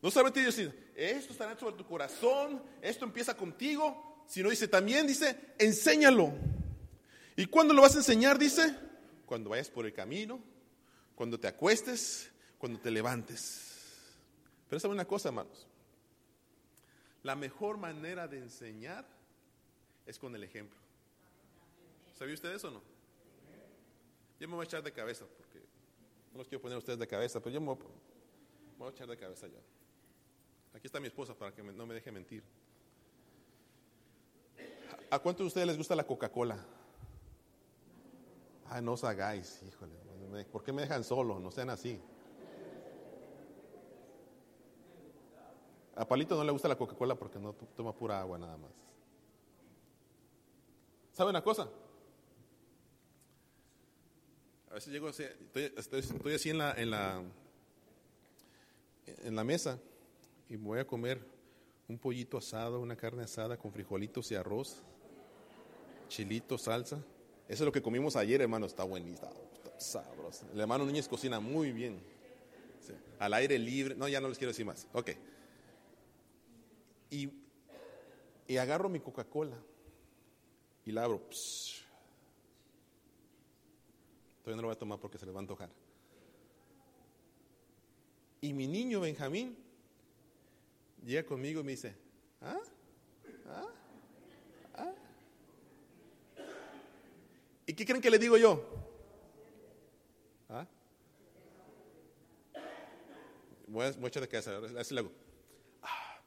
No 0.00 0.10
solamente 0.10 0.40
decir, 0.40 0.92
esto 0.96 1.32
estará 1.32 1.58
sobre 1.58 1.76
tu 1.76 1.86
corazón, 1.86 2.62
esto 2.80 3.04
empieza 3.04 3.36
contigo, 3.36 4.11
sino 4.32 4.48
dice 4.48 4.66
también, 4.66 5.06
dice, 5.06 5.38
enséñalo. 5.58 6.32
¿Y 7.36 7.44
cuándo 7.44 7.74
lo 7.74 7.82
vas 7.82 7.96
a 7.96 7.98
enseñar? 7.98 8.38
Dice, 8.38 8.74
cuando 9.26 9.50
vayas 9.50 9.68
por 9.68 9.84
el 9.84 9.92
camino, 9.92 10.40
cuando 11.14 11.38
te 11.38 11.48
acuestes, 11.48 12.30
cuando 12.56 12.80
te 12.80 12.90
levantes. 12.90 14.16
Pero 14.70 14.80
sabe 14.80 14.94
una 14.94 15.04
cosa, 15.04 15.28
hermanos. 15.28 15.66
La 17.22 17.36
mejor 17.36 17.76
manera 17.76 18.26
de 18.26 18.38
enseñar 18.38 19.06
es 20.06 20.18
con 20.18 20.34
el 20.34 20.44
ejemplo. 20.44 20.78
¿Sabía 22.18 22.32
usted 22.32 22.54
eso 22.54 22.68
o 22.68 22.70
no? 22.70 22.82
Yo 24.40 24.48
me 24.48 24.54
voy 24.54 24.64
a 24.64 24.66
echar 24.66 24.82
de 24.82 24.92
cabeza 24.92 25.26
porque 25.36 25.58
no 26.32 26.38
los 26.38 26.48
quiero 26.48 26.62
poner 26.62 26.76
a 26.76 26.78
ustedes 26.78 26.98
de 26.98 27.06
cabeza, 27.06 27.38
pero 27.38 27.52
yo 27.52 27.60
me 27.60 27.66
voy, 27.66 28.88
a 28.88 28.92
echar 28.92 29.08
de 29.08 29.18
cabeza 29.18 29.46
ya. 29.46 29.60
Aquí 30.72 30.86
está 30.86 31.00
mi 31.00 31.08
esposa 31.08 31.34
para 31.34 31.54
que 31.54 31.62
no 31.62 31.84
me 31.84 31.92
deje 31.92 32.10
mentir. 32.10 32.42
¿A 35.12 35.18
cuántos 35.18 35.44
de 35.44 35.48
ustedes 35.48 35.66
les 35.66 35.76
gusta 35.76 35.94
la 35.94 36.04
Coca-Cola? 36.04 36.56
Ah, 38.70 38.80
no 38.80 38.92
os 38.94 39.04
hagáis, 39.04 39.60
híjole. 39.68 39.92
¿Por 40.46 40.64
qué 40.64 40.72
me 40.72 40.80
dejan 40.80 41.04
solo? 41.04 41.38
No 41.38 41.50
sean 41.50 41.68
así. 41.68 42.00
A 45.96 46.08
Palito 46.08 46.34
no 46.34 46.42
le 46.44 46.50
gusta 46.52 46.66
la 46.66 46.76
Coca-Cola 46.78 47.14
porque 47.14 47.38
no 47.38 47.52
to- 47.52 47.66
toma 47.76 47.94
pura 47.94 48.18
agua 48.22 48.38
nada 48.38 48.56
más. 48.56 48.70
¿Sabe 51.12 51.28
una 51.28 51.44
cosa? 51.44 51.68
A 54.70 54.74
veces 54.76 54.90
llego 54.94 55.08
así, 55.08 55.24
estoy, 55.24 55.74
estoy- 55.76 56.00
estoy 56.00 56.34
así 56.34 56.48
en 56.48 56.56
la, 56.56 56.72
en, 56.72 56.90
la, 56.90 57.22
en 59.06 59.36
la 59.36 59.44
mesa 59.44 59.78
y 60.48 60.56
voy 60.56 60.78
a 60.78 60.86
comer 60.86 61.20
un 61.86 61.98
pollito 61.98 62.38
asado, 62.38 62.80
una 62.80 62.96
carne 62.96 63.24
asada 63.24 63.58
con 63.58 63.70
frijolitos 63.70 64.30
y 64.32 64.36
arroz, 64.36 64.80
chilito, 66.12 66.58
salsa. 66.58 66.96
Eso 67.48 67.64
es 67.64 67.66
lo 67.66 67.72
que 67.72 67.82
comimos 67.82 68.16
ayer, 68.16 68.40
hermano. 68.42 68.66
Está 68.66 68.84
buenísimo, 68.84 69.30
está 69.54 69.80
sabroso. 69.80 70.46
El 70.52 70.60
hermano 70.60 70.84
Núñez 70.84 71.08
cocina 71.08 71.40
muy 71.40 71.72
bien. 71.72 72.00
Al 73.18 73.34
aire 73.34 73.58
libre. 73.58 73.94
No, 73.94 74.08
ya 74.08 74.20
no 74.20 74.28
les 74.28 74.38
quiero 74.38 74.50
decir 74.50 74.66
más. 74.66 74.86
Ok. 74.92 75.10
Y, 77.10 77.30
y 78.46 78.56
agarro 78.56 78.88
mi 78.88 79.00
Coca-Cola 79.00 79.56
y 80.84 80.92
la 80.92 81.04
abro. 81.04 81.20
Todavía 84.42 84.56
no 84.56 84.62
lo 84.62 84.68
voy 84.68 84.74
a 84.74 84.78
tomar 84.78 84.98
porque 84.98 85.18
se 85.18 85.26
le 85.26 85.32
va 85.32 85.38
a 85.38 85.42
antojar. 85.42 85.70
Y 88.40 88.52
mi 88.52 88.66
niño 88.66 89.00
Benjamín 89.00 89.56
llega 91.04 91.24
conmigo 91.24 91.60
y 91.60 91.64
me 91.64 91.70
dice. 91.72 91.94
¿ah? 92.40 92.58
¿ah? 93.46 93.68
¿Y 97.66 97.74
qué 97.74 97.84
creen 97.86 98.00
que 98.02 98.10
le 98.10 98.18
digo 98.18 98.36
yo? 98.36 98.62
¿Ah? 100.48 100.66
De 104.20 104.28
cabeza, 104.28 104.80
así. 104.80 104.94
"Ah, 105.82 106.18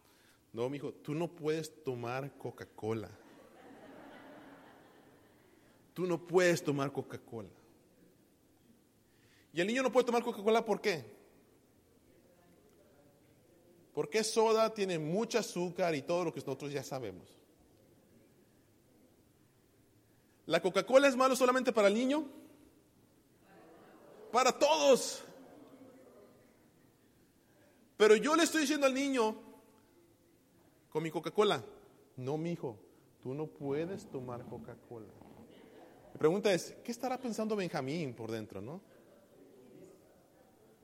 No, 0.53 0.69
mijo, 0.69 0.93
tú 0.93 1.13
no 1.13 1.27
puedes 1.27 1.83
tomar 1.83 2.31
Coca-Cola. 2.37 3.09
Tú 5.93 6.05
no 6.07 6.17
puedes 6.25 6.63
tomar 6.63 6.91
Coca-Cola. 6.91 7.49
Y 9.53 9.61
el 9.61 9.67
niño 9.67 9.83
no 9.83 9.91
puede 9.91 10.05
tomar 10.05 10.23
Coca-Cola, 10.23 10.65
¿por 10.65 10.81
qué? 10.81 11.05
Porque 13.93 14.23
soda, 14.23 14.73
tiene 14.73 14.99
mucho 14.99 15.39
azúcar 15.39 15.95
y 15.95 16.01
todo 16.01 16.25
lo 16.25 16.33
que 16.33 16.39
nosotros 16.41 16.71
ya 16.71 16.83
sabemos. 16.83 17.29
¿La 20.47 20.61
Coca-Cola 20.61 21.07
es 21.07 21.15
malo 21.15 21.35
solamente 21.35 21.71
para 21.71 21.87
el 21.87 21.93
niño? 21.93 22.25
Para 24.31 24.51
todos. 24.51 25.23
Pero 27.97 28.15
yo 28.15 28.35
le 28.35 28.43
estoy 28.43 28.61
diciendo 28.61 28.85
al 28.85 28.93
niño, 28.93 29.35
con 30.89 31.01
mi 31.01 31.09
Coca-Cola, 31.09 31.63
no, 32.17 32.37
mi 32.37 32.51
hijo, 32.51 32.77
tú 33.21 33.33
no 33.33 33.47
puedes 33.47 34.09
tomar 34.09 34.45
Coca-Cola. 34.45 35.07
Mi 36.13 36.19
pregunta 36.19 36.53
es, 36.53 36.75
¿qué 36.83 36.91
estará 36.91 37.19
pensando 37.19 37.55
Benjamín 37.55 38.13
por 38.13 38.31
dentro, 38.31 38.61
no? 38.61 38.81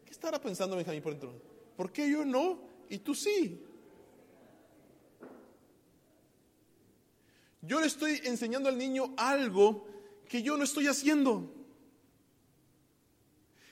¿Qué 0.06 0.12
estará 0.12 0.42
pensando 0.42 0.76
Benjamín 0.76 1.02
por 1.02 1.12
dentro? 1.12 1.34
¿Por 1.78 1.92
qué 1.92 2.10
yo 2.10 2.26
no 2.26 2.60
y 2.90 2.98
tú 3.00 3.14
sí? 3.14 3.64
Yo 7.62 7.80
le 7.80 7.88
estoy 7.88 8.22
enseñando 8.24 8.70
al 8.70 8.78
niño 8.78 9.14
algo 9.18 9.88
que 10.28 10.42
yo 10.42 10.58
no 10.58 10.64
estoy 10.64 10.88
haciendo. 10.88 11.54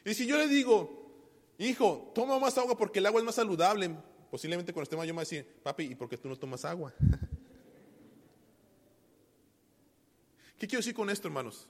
Y 0.05 0.13
si 0.13 0.27
yo 0.27 0.37
le 0.37 0.47
digo, 0.47 1.11
hijo, 1.57 2.11
toma 2.13 2.39
más 2.39 2.57
agua 2.57 2.77
porque 2.77 2.99
el 2.99 3.05
agua 3.05 3.19
es 3.21 3.25
más 3.25 3.35
saludable, 3.35 3.95
posiblemente 4.29 4.73
cuando 4.73 4.83
esté 4.83 4.95
yo 4.95 5.01
me 5.01 5.11
voy 5.11 5.17
a 5.17 5.21
decir, 5.21 5.45
papi, 5.63 5.83
¿y 5.85 5.95
por 5.95 6.07
qué 6.07 6.17
tú 6.17 6.29
no 6.29 6.35
tomas 6.35 6.65
agua? 6.65 6.93
¿Qué 10.57 10.67
quiero 10.67 10.79
decir 10.79 10.93
con 10.93 11.09
esto, 11.09 11.27
hermanos? 11.27 11.67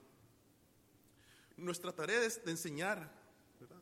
Nuestra 1.55 1.91
tarea 1.91 2.23
es 2.23 2.43
de 2.43 2.51
enseñar, 2.51 3.11
¿verdad? 3.59 3.81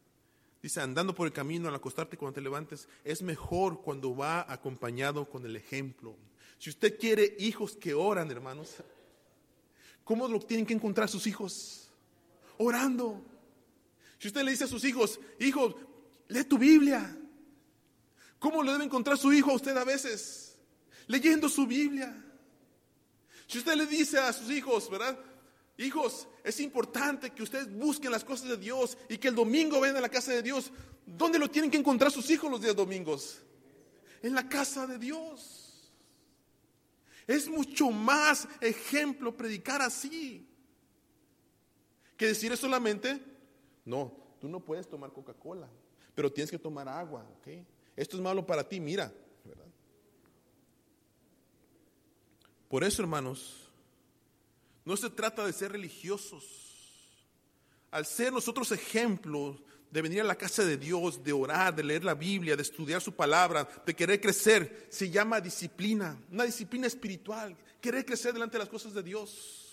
Dice, 0.62 0.82
andando 0.82 1.16
por 1.16 1.28
el 1.28 1.34
camino, 1.34 1.70
al 1.70 1.76
acostarte 1.76 2.18
cuando 2.18 2.36
te 2.36 2.42
levantes, 2.42 2.90
es 3.06 3.22
mejor 3.22 3.82
cuando 3.82 4.16
va 4.16 4.52
acompañado 4.52 5.30
con 5.30 5.46
el 5.46 5.56
ejemplo. 5.56 6.18
Si 6.58 6.70
usted 6.70 6.98
quiere 6.98 7.36
hijos 7.40 7.76
que 7.76 7.94
oran, 7.94 8.32
hermanos, 8.32 8.76
¿cómo 10.04 10.28
lo 10.28 10.40
tienen 10.40 10.66
que 10.66 10.74
encontrar 10.74 11.08
sus 11.10 11.28
hijos? 11.28 11.90
Orando. 12.58 13.22
Si 14.18 14.28
usted 14.28 14.44
le 14.44 14.52
dice 14.52 14.64
a 14.64 14.68
sus 14.68 14.84
hijos, 14.84 15.20
hijo, 15.40 15.76
lee 16.28 16.44
tu 16.44 16.58
Biblia. 16.58 17.16
¿Cómo 18.40 18.64
lo 18.64 18.72
debe 18.72 18.86
encontrar 18.86 19.18
su 19.18 19.32
hijo 19.34 19.52
a 19.52 19.56
usted 19.56 19.76
a 19.78 19.84
veces? 19.84 20.56
Leyendo 21.08 21.50
su 21.50 21.68
Biblia. 21.68 22.24
Si 23.48 23.60
usted 23.60 23.76
le 23.76 23.86
dice 23.86 24.18
a 24.18 24.34
sus 24.34 24.50
hijos, 24.50 24.90
¿verdad? 24.90 25.18
Hijos, 25.78 26.28
es 26.44 26.60
importante 26.60 27.30
que 27.30 27.44
ustedes 27.44 27.72
busquen 27.72 28.12
las 28.12 28.24
cosas 28.24 28.50
de 28.50 28.58
Dios 28.58 28.98
y 29.10 29.18
que 29.18 29.28
el 29.28 29.36
domingo 29.36 29.80
vayan 29.80 29.98
a 29.98 30.02
la 30.02 30.10
casa 30.10 30.32
de 30.32 30.42
Dios. 30.42 30.72
¿Dónde 31.06 31.40
lo 31.40 31.50
tienen 31.50 31.70
que 31.70 31.78
encontrar 31.78 32.12
sus 32.12 32.30
hijos 32.30 32.50
los 32.50 32.62
días 32.62 32.76
domingos? 32.76 33.40
En 34.22 34.34
la 34.34 34.50
casa 34.50 34.88
de 34.88 34.98
Dios. 34.98 35.67
Es 37.28 37.50
mucho 37.50 37.92
más 37.92 38.48
ejemplo 38.62 39.36
predicar 39.36 39.82
así 39.82 40.48
que 42.16 42.28
decir 42.28 42.56
solamente, 42.58 43.22
no, 43.86 44.12
tú 44.40 44.48
no 44.48 44.60
puedes 44.60 44.90
tomar 44.90 45.12
Coca-Cola, 45.12 45.70
pero 46.16 46.32
tienes 46.32 46.50
que 46.50 46.58
tomar 46.58 46.88
agua, 46.88 47.30
¿ok? 47.38 47.48
Esto 47.96 48.18
es 48.18 48.24
malo 48.24 48.46
para 48.46 48.68
ti, 48.68 48.80
mira, 48.80 49.14
¿verdad? 49.44 49.68
Por 52.70 52.84
eso, 52.84 53.02
hermanos, 53.02 53.70
no 54.84 54.96
se 54.96 55.10
trata 55.10 55.46
de 55.46 55.54
ser 55.54 55.74
religiosos. 55.74 56.64
Al 57.92 58.06
ser 58.06 58.34
nosotros 58.34 58.72
ejemplos 58.72 59.62
de 59.90 60.02
venir 60.02 60.22
a 60.22 60.26
la 60.26 60.36
casa 60.36 60.66
de 60.66 60.78
Dios, 60.78 61.24
de 61.24 61.32
orar, 61.32 61.76
de 61.76 61.84
leer 61.84 62.04
la 62.04 62.14
Biblia, 62.14 62.56
de 62.56 62.62
estudiar 62.62 63.02
su 63.02 63.14
palabra, 63.14 63.68
de 63.86 63.96
querer 63.96 64.20
crecer, 64.20 64.88
se 64.90 65.10
llama 65.10 65.40
disciplina, 65.40 66.20
una 66.32 66.44
disciplina 66.44 66.88
espiritual, 66.88 67.56
querer 67.80 68.06
crecer 68.06 68.34
delante 68.34 68.54
de 68.54 68.60
las 68.60 68.70
cosas 68.70 68.94
de 68.94 69.04
Dios. 69.04 69.64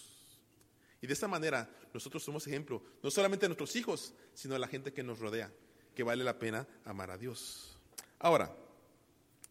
Y 1.00 1.06
de 1.06 1.12
esa 1.12 1.28
manera 1.28 1.68
nosotros 1.92 2.22
somos 2.22 2.46
ejemplo, 2.46 2.82
no 3.02 3.10
solamente 3.10 3.44
de 3.44 3.48
nuestros 3.48 3.76
hijos, 3.76 4.14
sino 4.34 4.54
de 4.54 4.60
la 4.60 4.68
gente 4.68 4.92
que 4.92 5.02
nos 5.02 5.18
rodea, 5.18 5.52
que 5.94 6.02
vale 6.02 6.24
la 6.24 6.38
pena 6.38 6.66
amar 6.84 7.10
a 7.10 7.18
Dios. 7.18 7.76
Ahora, 8.18 8.54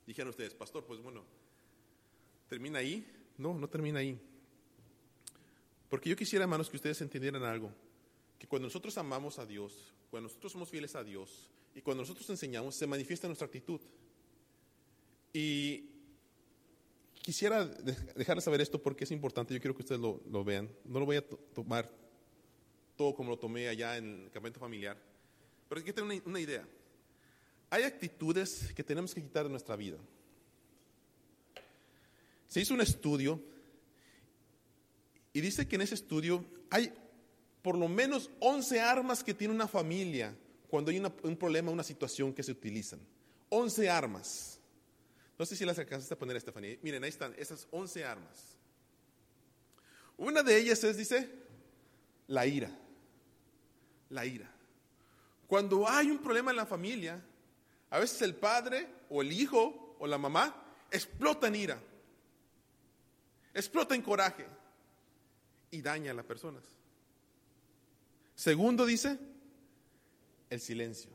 dijeron 0.07 0.29
ustedes, 0.29 0.53
pastor, 0.53 0.85
pues 0.85 1.01
bueno, 1.01 1.23
¿termina 2.47 2.79
ahí? 2.79 3.05
No, 3.37 3.53
no 3.53 3.67
termina 3.69 3.99
ahí. 3.99 4.19
Porque 5.89 6.09
yo 6.09 6.15
quisiera, 6.15 6.43
hermanos, 6.43 6.69
que 6.69 6.77
ustedes 6.77 6.99
entendieran 7.01 7.43
algo. 7.43 7.71
Que 8.43 8.47
cuando 8.49 8.67
nosotros 8.67 8.97
amamos 8.97 9.39
a 9.39 9.45
Dios, 9.45 9.93
cuando 10.11 10.27
nosotros 10.27 10.51
somos 10.51 10.67
fieles 10.67 10.95
a 10.95 11.03
Dios 11.05 11.49
y 11.73 11.81
cuando 11.81 12.03
nosotros 12.03 12.29
enseñamos, 12.29 12.75
se 12.75 12.85
manifiesta 12.85 13.25
nuestra 13.25 13.45
actitud. 13.45 13.79
Y 15.31 15.85
quisiera 17.21 17.65
dejarles 17.65 18.43
saber 18.43 18.59
esto 18.59 18.83
porque 18.83 19.05
es 19.05 19.11
importante, 19.11 19.53
yo 19.53 19.61
quiero 19.61 19.73
que 19.73 19.83
ustedes 19.83 20.01
lo, 20.01 20.19
lo 20.29 20.43
vean. 20.43 20.69
No 20.83 20.99
lo 20.99 21.05
voy 21.05 21.15
a 21.15 21.25
tomar 21.25 21.89
todo 22.97 23.15
como 23.15 23.29
lo 23.29 23.39
tomé 23.39 23.69
allá 23.69 23.95
en 23.95 24.25
el 24.25 24.29
campamento 24.29 24.59
familiar, 24.59 25.01
pero 25.69 25.79
hay 25.79 25.85
que 25.85 25.93
tener 25.93 26.11
una, 26.11 26.21
una 26.25 26.41
idea. 26.41 26.67
Hay 27.69 27.83
actitudes 27.83 28.73
que 28.73 28.83
tenemos 28.83 29.15
que 29.15 29.23
quitar 29.23 29.45
de 29.45 29.51
nuestra 29.51 29.77
vida. 29.77 29.99
Se 32.49 32.59
hizo 32.59 32.73
un 32.73 32.81
estudio 32.81 33.41
y 35.31 35.39
dice 35.39 35.65
que 35.65 35.77
en 35.77 35.83
ese 35.83 35.95
estudio 35.95 36.43
hay 36.69 36.91
por 37.63 37.77
lo 37.77 37.87
menos 37.87 38.29
11 38.41 38.79
armas 38.81 39.23
que 39.23 39.33
tiene 39.33 39.53
una 39.53 39.67
familia 39.67 40.35
cuando 40.69 40.91
hay 40.91 40.99
un 40.99 41.37
problema, 41.37 41.71
una 41.71 41.83
situación 41.83 42.33
que 42.33 42.43
se 42.43 42.51
utilizan. 42.51 42.99
11 43.49 43.89
armas. 43.89 44.59
No 45.39 45.45
sé 45.45 45.55
si 45.55 45.65
las 45.65 45.79
alcanzaste 45.79 46.13
a 46.13 46.17
poner, 46.19 46.35
Estefanía. 46.35 46.77
Miren, 46.81 47.03
ahí 47.03 47.09
están, 47.09 47.33
esas 47.37 47.67
11 47.71 48.05
armas. 48.05 48.57
Una 50.17 50.43
de 50.43 50.57
ellas 50.57 50.83
es, 50.83 50.97
dice, 50.97 51.29
la 52.27 52.45
ira. 52.45 52.69
La 54.09 54.25
ira. 54.25 54.51
Cuando 55.47 55.87
hay 55.87 56.11
un 56.11 56.19
problema 56.19 56.51
en 56.51 56.57
la 56.57 56.65
familia, 56.65 57.23
a 57.89 57.99
veces 57.99 58.21
el 58.23 58.35
padre 58.35 58.87
o 59.09 59.21
el 59.21 59.31
hijo 59.31 59.95
o 59.99 60.07
la 60.07 60.17
mamá 60.17 60.65
explota 60.91 61.47
en 61.47 61.55
ira, 61.55 61.79
explota 63.53 63.95
en 63.95 64.01
coraje 64.01 64.45
y 65.71 65.81
daña 65.81 66.11
a 66.11 66.15
las 66.15 66.25
personas. 66.25 66.63
Segundo 68.35 68.85
dice, 68.85 69.19
el 70.49 70.59
silencio. 70.59 71.11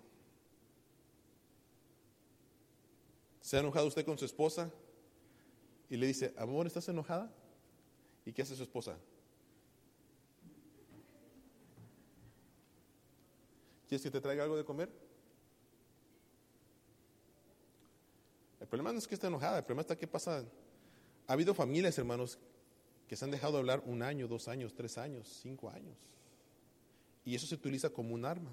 ¿Se 3.41 3.57
ha 3.57 3.61
enojado 3.61 3.87
usted 3.87 4.05
con 4.05 4.19
su 4.19 4.25
esposa? 4.25 4.71
Y 5.89 5.97
le 5.97 6.07
dice, 6.07 6.35
amor, 6.37 6.67
¿estás 6.67 6.89
enojada? 6.89 7.33
¿Y 8.27 8.33
qué 8.33 8.43
hace 8.43 8.55
su 8.55 8.63
esposa? 8.63 8.99
¿Quieres 13.89 14.03
que 14.03 14.11
te 14.11 14.21
traiga 14.21 14.43
algo 14.43 14.57
de 14.57 14.65
comer? 14.65 14.91
El 18.61 18.67
problema 18.67 18.93
no 18.93 18.99
es 18.99 19.09
que 19.09 19.15
esté 19.15 19.29
enojada, 19.29 19.59
el 19.59 19.65
problema 19.65 19.81
está 19.81 19.97
que 19.97 20.07
pasa. 20.07 20.45
Ha 21.27 21.33
habido 21.33 21.55
familias, 21.55 21.97
hermanos, 21.97 22.39
que 23.09 23.17
se 23.17 23.25
han 23.25 23.31
dejado 23.31 23.55
de 23.55 23.59
hablar 23.61 23.83
un 23.87 24.03
año, 24.03 24.29
dos 24.29 24.47
años, 24.47 24.75
tres 24.75 24.99
años, 24.99 25.27
cinco 25.43 25.71
años. 25.71 25.97
Y 27.29 27.35
eso 27.35 27.47
se 27.47 27.57
utiliza 27.57 27.91
como 27.91 28.15
un 28.15 28.25
arma. 28.25 28.51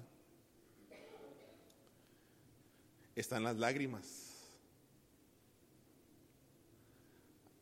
Están 3.14 3.42
las 3.42 3.56
lágrimas. 3.56 4.34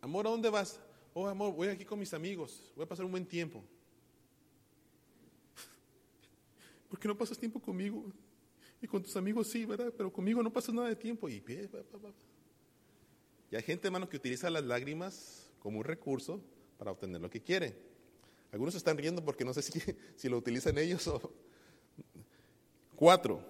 Amor, 0.00 0.26
¿a 0.26 0.30
dónde 0.30 0.50
vas? 0.50 0.80
Oh, 1.12 1.28
amor, 1.28 1.54
voy 1.54 1.68
aquí 1.68 1.84
con 1.84 2.00
mis 2.00 2.12
amigos. 2.12 2.72
Voy 2.74 2.84
a 2.84 2.88
pasar 2.88 3.04
un 3.04 3.12
buen 3.12 3.24
tiempo. 3.24 3.62
¿Por 6.90 6.98
qué 6.98 7.06
no 7.06 7.16
pasas 7.16 7.38
tiempo 7.38 7.62
conmigo? 7.62 8.12
Y 8.82 8.88
con 8.88 9.00
tus 9.00 9.16
amigos 9.16 9.46
sí, 9.46 9.64
¿verdad? 9.64 9.94
Pero 9.96 10.12
conmigo 10.12 10.42
no 10.42 10.52
pasas 10.52 10.74
nada 10.74 10.88
de 10.88 10.96
tiempo. 10.96 11.28
Y, 11.28 11.40
y 13.52 13.54
hay 13.54 13.62
gente, 13.62 13.86
hermano, 13.86 14.08
que 14.08 14.16
utiliza 14.16 14.50
las 14.50 14.64
lágrimas 14.64 15.48
como 15.60 15.78
un 15.78 15.84
recurso 15.84 16.42
para 16.76 16.90
obtener 16.90 17.20
lo 17.20 17.30
que 17.30 17.40
quiere. 17.40 17.93
Algunos 18.54 18.76
están 18.76 18.96
riendo 18.96 19.24
porque 19.24 19.44
no 19.44 19.52
sé 19.52 19.62
si, 20.16 20.28
lo 20.28 20.38
utilizan 20.38 20.78
ellos 20.78 21.08
o... 21.08 21.20
Cuatro, 22.94 23.44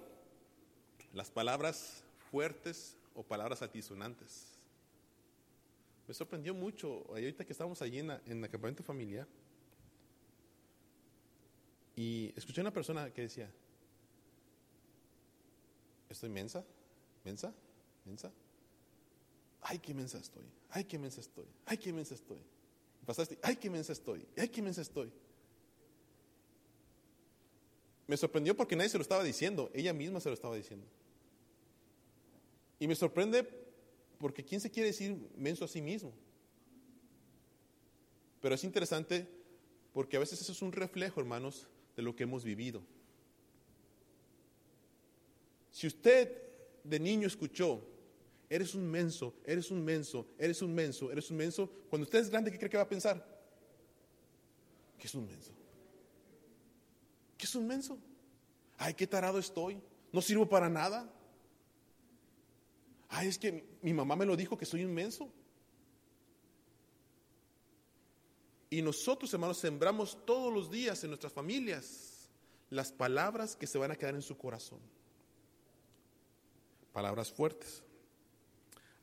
las 1.13 1.31
palabras 1.31 2.03
fuertes 2.31 2.97
o 3.15 3.23
palabras 3.23 3.61
altisonantes. 3.61 4.57
Me 6.09 6.15
sorprendió 6.15 6.55
mucho, 6.55 7.05
ahorita 7.11 7.45
que 7.45 7.53
estábamos 7.53 7.83
allí 7.83 7.99
en, 7.99 8.13
el 8.13 8.49
campamento 8.49 8.83
familiar, 8.83 9.29
y 11.95 12.33
escuché 12.35 12.63
a 12.63 12.65
una 12.65 12.73
persona 12.73 13.11
que 13.13 13.21
decía, 13.21 13.53
estoy 16.09 16.31
mensa, 16.31 16.65
mensa, 17.27 17.53
mensa. 18.07 18.33
Ay, 19.61 19.79
qué 19.81 19.93
mensa 19.93 20.17
estoy, 20.17 20.47
ay, 20.71 20.85
qué 20.85 20.99
mensa 20.99 21.21
estoy, 21.21 21.47
ay, 21.67 21.77
qué 21.77 21.93
mensa 21.93 22.15
estoy. 22.15 22.41
Pasaste, 23.05 23.39
ay, 23.43 23.57
qué 23.57 23.69
mensa 23.69 23.93
estoy, 23.93 24.27
ay, 24.37 24.49
qué 24.49 24.63
mensa 24.63 24.81
estoy. 24.81 25.13
Me 28.07 28.17
sorprendió 28.17 28.57
porque 28.57 28.77
nadie 28.77 28.91
se 28.91 28.99
lo 28.99 29.03
estaba 29.03 29.25
diciendo, 29.25 29.71
ella 29.75 29.93
misma 29.93 30.21
se 30.21 30.29
lo 30.29 30.35
estaba 30.35 30.57
diciendo. 30.57 30.87
Y 32.79 32.87
me 32.87 32.95
sorprende 32.95 33.49
porque 34.19 34.45
¿quién 34.45 34.61
se 34.61 34.71
quiere 34.71 34.89
decir 34.89 35.17
menso 35.37 35.65
a 35.65 35.69
sí 35.69 35.81
mismo? 35.81 36.13
Pero 38.41 38.55
es 38.55 38.65
interesante 38.65 39.27
porque 39.93 40.17
a 40.17 40.21
veces 40.21 40.41
eso 40.41 40.53
es 40.53 40.61
un 40.61 40.73
reflejo, 40.73 41.21
hermanos, 41.21 41.67
de 41.97 42.03
lo 42.03 42.15
que 42.15 42.25
hemos 42.25 42.45
vivido. 42.45 42.83
Si 45.71 45.87
usted 45.87 46.43
de 46.85 47.01
niño 47.01 47.27
escuchó, 47.27 47.83
eres 48.55 48.73
un 48.77 48.89
menso, 48.89 49.35
eres 49.45 49.73
un 49.73 49.85
menso, 49.85 50.29
eres 50.39 50.63
un 50.63 50.73
menso, 50.73 51.11
eres 51.11 51.29
un 51.29 51.37
menso, 51.37 51.69
cuando 51.91 52.05
usted 52.05 52.21
es 52.21 52.31
grande, 52.31 52.53
¿qué 52.53 52.59
cree 52.59 52.71
que 52.71 52.77
va 52.77 52.85
a 52.85 52.89
pensar? 52.89 53.17
¿Qué 54.97 55.09
es 55.09 55.15
un 55.17 55.27
menso? 55.27 55.51
¿Qué 57.37 57.47
es 57.47 57.55
un 57.57 57.67
menso? 57.67 57.99
Ay, 58.79 58.95
qué 58.95 59.09
tarado 59.09 59.41
estoy, 59.41 59.83
no 60.13 60.23
sirvo 60.23 60.49
para 60.49 60.69
nada. 60.69 61.13
Ay, 63.09 63.27
es 63.27 63.39
que 63.39 63.65
mi 63.83 63.93
mamá 63.93 64.15
me 64.15 64.25
lo 64.25 64.37
dijo 64.37 64.57
que 64.57 64.67
soy 64.67 64.85
un 64.85 64.95
menso. 64.95 65.33
Y 68.71 68.83
nosotros, 68.83 69.35
hermanos, 69.35 69.59
sembramos 69.59 70.25
todos 70.25 70.53
los 70.53 70.71
días 70.71 71.03
en 71.03 71.11
nuestras 71.11 71.33
familias 71.33 72.31
las 72.71 72.93
palabras 72.93 73.57
que 73.57 73.67
se 73.67 73.79
van 73.79 73.91
a 73.91 73.97
quedar 73.97 74.15
en 74.15 74.23
su 74.23 74.39
corazón. 74.39 74.79
Palabras 76.93 77.33
fuertes, 77.33 77.83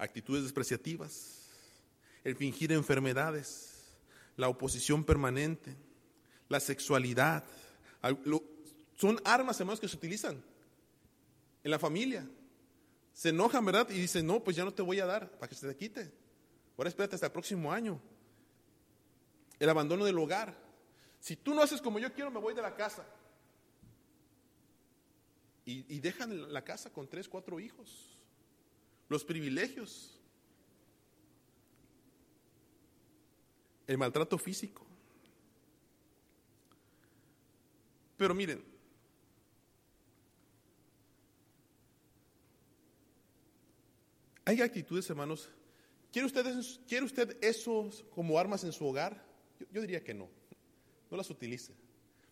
actitudes 0.01 0.43
despreciativas, 0.43 1.47
el 2.23 2.35
fingir 2.35 2.71
enfermedades, 2.71 3.93
la 4.35 4.49
oposición 4.49 5.03
permanente, 5.03 5.75
la 6.49 6.59
sexualidad. 6.59 7.43
Son 8.97 9.21
armas, 9.23 9.59
hermanos, 9.59 9.79
que 9.79 9.87
se 9.87 9.95
utilizan 9.95 10.43
en 11.63 11.71
la 11.71 11.79
familia. 11.79 12.27
Se 13.13 13.29
enojan, 13.29 13.63
¿verdad? 13.63 13.87
Y 13.91 13.93
dicen, 13.93 14.25
no, 14.25 14.43
pues 14.43 14.55
ya 14.55 14.65
no 14.65 14.73
te 14.73 14.81
voy 14.81 14.99
a 14.99 15.05
dar 15.05 15.29
para 15.37 15.47
que 15.47 15.55
se 15.55 15.67
te 15.67 15.75
quite. 15.75 16.11
Ahora 16.77 16.89
espérate 16.89 17.15
hasta 17.15 17.27
el 17.27 17.31
próximo 17.31 17.71
año 17.71 18.01
el 19.59 19.69
abandono 19.69 20.03
del 20.05 20.17
hogar. 20.17 20.57
Si 21.19 21.35
tú 21.35 21.53
no 21.53 21.61
haces 21.61 21.79
como 21.79 21.99
yo 21.99 22.11
quiero, 22.11 22.31
me 22.31 22.39
voy 22.39 22.55
de 22.55 22.63
la 22.63 22.75
casa. 22.75 23.05
Y, 25.63 25.99
dejan 25.99 26.51
la 26.51 26.63
casa 26.63 26.89
con 26.89 27.07
tres, 27.07 27.29
cuatro 27.29 27.59
hijos. 27.59 28.10
Los 29.11 29.25
privilegios. 29.25 30.17
El 33.85 33.97
maltrato 33.97 34.37
físico. 34.37 34.87
Pero 38.15 38.33
miren, 38.33 38.63
hay 44.45 44.61
actitudes, 44.61 45.09
hermanos. 45.09 45.49
¿Quiere 46.09 46.27
usted, 46.27 46.45
¿Quiere 46.87 47.05
usted 47.05 47.37
eso 47.41 47.89
como 48.11 48.39
armas 48.39 48.63
en 48.63 48.71
su 48.71 48.87
hogar? 48.87 49.21
Yo, 49.73 49.81
diría 49.81 50.01
que 50.01 50.13
no. 50.13 50.29
No 51.09 51.17
las 51.17 51.29
utilice. 51.29 51.73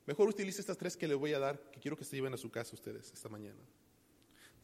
Mejor 0.06 0.30
utilice 0.30 0.62
estas 0.62 0.78
tres 0.78 0.96
que 0.96 1.10
le 1.10 1.16
voy 1.16 1.34
a 1.34 1.40
dar, 1.40 1.60
que 1.72 1.82
quiero 1.82 1.98
que 1.98 2.06
se 2.06 2.16
lleven 2.16 2.34
a 2.34 2.38
su 2.38 2.50
casa 2.50 2.74
ustedes 2.74 3.12
esta 3.12 3.28
mañana. 3.28 3.60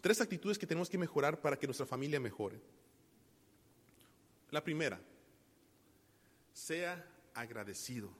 Tres 0.06 0.22
actitudes 0.22 0.60
que 0.60 0.68
tenemos 0.68 0.88
que 0.88 1.00
mejorar 1.00 1.42
para 1.42 1.58
que 1.58 1.66
nuestra 1.66 1.88
familia 1.88 2.20
mejore. 2.20 2.62
La 4.52 4.64
primera, 4.64 5.02
sea 6.54 7.04
agradecido. 7.34 8.12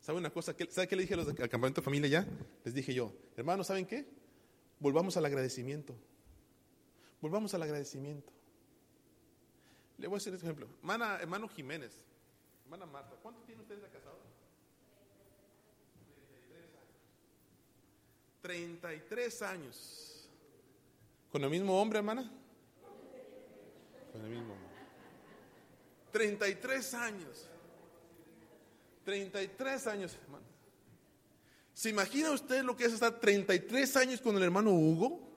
¿Sabe 0.00 0.16
una 0.16 0.30
cosa? 0.30 0.54
¿Sabe 0.70 0.88
qué 0.88 0.96
le 0.96 1.02
dije 1.02 1.12
a 1.12 1.18
los 1.18 1.34
campamento 1.34 1.82
de 1.82 1.84
familia 1.84 2.08
ya? 2.08 2.26
Les 2.64 2.72
dije 2.72 2.94
yo, 2.94 3.12
hermanos, 3.36 3.66
¿saben 3.66 3.84
qué? 3.84 4.06
Volvamos 4.78 5.18
al 5.18 5.26
agradecimiento. 5.26 5.94
Volvamos 7.20 7.52
al 7.52 7.62
agradecimiento. 7.62 8.32
Le 9.98 10.06
voy 10.06 10.16
a 10.16 10.16
hacer 10.16 10.32
este 10.32 10.46
ejemplo. 10.46 10.66
hermano 11.20 11.46
Jiménez, 11.48 11.92
Hermana 12.64 12.86
Marta, 12.86 13.16
¿cuánto 13.22 13.42
tiene 13.42 13.60
ustedes 13.60 13.82
de 13.82 13.88
casado? 13.90 14.16
33 18.40 19.42
años. 19.42 20.09
¿Con 21.30 21.44
el 21.44 21.50
mismo 21.50 21.80
hombre, 21.80 21.98
hermana? 21.98 22.30
Con 24.12 24.24
el 24.24 24.30
mismo 24.30 24.52
hombre. 24.52 24.68
33 26.12 26.94
años. 26.94 27.48
33 29.04 29.86
años, 29.86 30.16
hermano. 30.22 30.44
¿Se 31.72 31.88
imagina 31.88 32.32
usted 32.32 32.62
lo 32.62 32.76
que 32.76 32.84
es 32.84 32.92
estar 32.92 33.18
33 33.20 33.96
años 33.96 34.20
con 34.20 34.36
el 34.36 34.42
hermano 34.42 34.72
Hugo? 34.72 35.30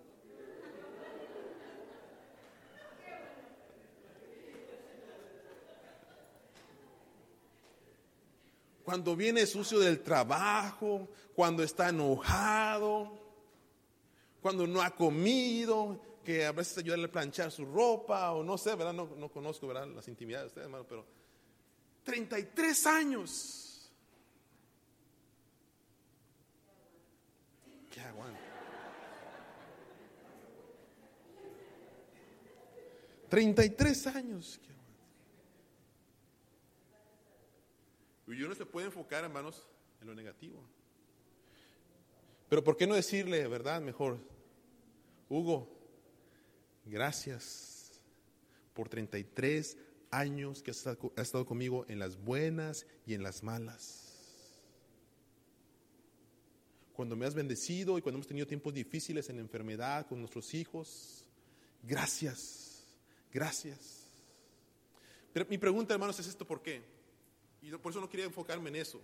Cuando 8.84 9.15
viene 9.15 9.45
sucio 9.45 9.79
del 9.79 10.01
trabajo, 10.01 11.08
cuando 11.36 11.63
está 11.63 11.89
enojado, 11.89 13.22
cuando 14.43 14.67
no 14.67 14.82
ha 14.82 14.91
comido, 14.91 15.99
que 16.21 16.45
a 16.45 16.51
veces 16.51 16.77
ayudarle 16.77 17.06
a 17.06 17.12
planchar 17.12 17.49
su 17.49 17.65
ropa 17.65 18.34
o 18.34 18.43
no 18.43 18.58
sé, 18.58 18.75
¿verdad? 18.75 18.91
No, 18.91 19.06
no 19.17 19.29
conozco, 19.29 19.67
¿verdad? 19.67 19.88
Las 19.88 20.08
intimidades 20.10 20.43
de 20.43 20.47
ustedes, 20.47 20.65
hermano, 20.65 20.86
pero 20.86 21.06
33 22.03 22.86
años. 22.88 23.89
¿Qué 27.89 28.01
aguanta? 28.01 28.39
33 33.29 34.08
años. 34.08 34.60
¿Qué 34.62 34.73
aguanta? 34.73 34.84
Y 38.27 38.43
uno 38.43 38.56
se 38.56 38.65
puede 38.65 38.88
enfocar, 38.88 39.23
hermanos, 39.23 39.65
en 40.01 40.08
lo 40.08 40.15
negativo. 40.15 40.62
Pero 42.49 42.63
¿por 42.63 42.75
qué 42.77 42.86
no 42.86 42.93
decirle, 42.93 43.47
verdad, 43.47 43.82
mejor, 43.82 44.19
Hugo, 45.33 45.67
gracias 46.85 47.91
por 48.75 48.87
33 48.87 49.77
años 50.11 50.61
que 50.61 50.69
has 50.69 50.85
estado 51.17 51.45
conmigo 51.47 51.85
en 51.87 51.97
las 51.97 52.23
buenas 52.23 52.85
y 53.07 53.15
en 53.15 53.23
las 53.23 53.41
malas? 53.41 54.61
Cuando 56.93 57.15
me 57.15 57.25
has 57.25 57.33
bendecido 57.33 57.97
y 57.97 58.03
cuando 58.03 58.17
hemos 58.17 58.27
tenido 58.27 58.45
tiempos 58.45 58.75
difíciles 58.75 59.27
en 59.29 59.39
enfermedad 59.39 60.05
con 60.05 60.19
nuestros 60.19 60.53
hijos, 60.53 61.25
gracias, 61.81 62.85
gracias. 63.31 64.05
Pero 65.33 65.47
mi 65.49 65.57
pregunta, 65.57 65.95
hermanos, 65.95 66.19
es 66.19 66.27
esto, 66.27 66.45
¿por 66.45 66.61
qué? 66.61 66.83
Y 67.63 67.71
por 67.71 67.91
eso 67.91 67.99
no 67.99 68.07
quería 68.07 68.27
enfocarme 68.27 68.69
en 68.69 68.75
eso. 68.75 69.01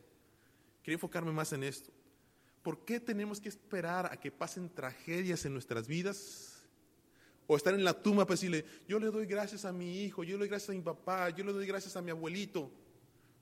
Quería 0.83 0.97
enfocarme 0.97 1.31
más 1.31 1.51
en 1.53 1.63
esto. 1.63 1.91
¿Por 2.63 2.83
qué 2.85 2.99
tenemos 2.99 3.39
que 3.39 3.49
esperar 3.49 4.11
a 4.11 4.17
que 4.17 4.31
pasen 4.31 4.69
tragedias 4.69 5.45
en 5.45 5.53
nuestras 5.53 5.87
vidas? 5.87 6.61
O 7.47 7.55
estar 7.55 7.73
en 7.73 7.83
la 7.83 7.93
tumba 7.93 8.25
para 8.25 8.35
decirle, 8.35 8.65
yo 8.87 8.99
le 8.99 9.07
doy 9.07 9.25
gracias 9.25 9.65
a 9.65 9.71
mi 9.71 10.03
hijo, 10.03 10.23
yo 10.23 10.33
le 10.33 10.39
doy 10.39 10.49
gracias 10.49 10.69
a 10.69 10.73
mi 10.73 10.81
papá, 10.81 11.29
yo 11.29 11.43
le 11.43 11.53
doy 11.53 11.65
gracias 11.65 11.95
a 11.95 12.01
mi 12.01 12.11
abuelito, 12.11 12.71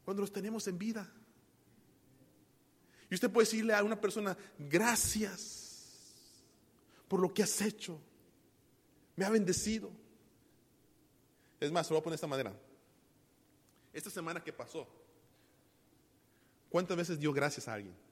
cuando 0.06 0.22
los 0.22 0.32
tenemos 0.32 0.68
en 0.68 0.78
vida. 0.78 1.12
Y 3.10 3.16
usted 3.16 3.30
puede 3.30 3.46
decirle 3.46 3.74
a 3.74 3.84
una 3.84 4.00
persona, 4.00 4.38
gracias 4.58 5.68
por 7.08 7.20
lo 7.20 7.34
que 7.34 7.44
has 7.44 7.62
hecho, 7.62 8.00
me 9.16 9.26
ha 9.26 9.30
bendecido. 9.30 9.92
Es 11.60 11.72
más, 11.72 11.88
se 11.88 11.94
lo 11.94 11.96
voy 11.96 12.02
a 12.02 12.04
poner 12.04 12.14
de 12.14 12.18
esta 12.18 12.28
manera. 12.28 12.54
Esta 13.92 14.10
semana 14.10 14.44
que 14.44 14.54
pasó, 14.54 14.88
¿cuántas 16.70 16.96
veces 16.96 17.20
dio 17.20 17.34
gracias 17.34 17.68
a 17.68 17.74
alguien? 17.74 18.07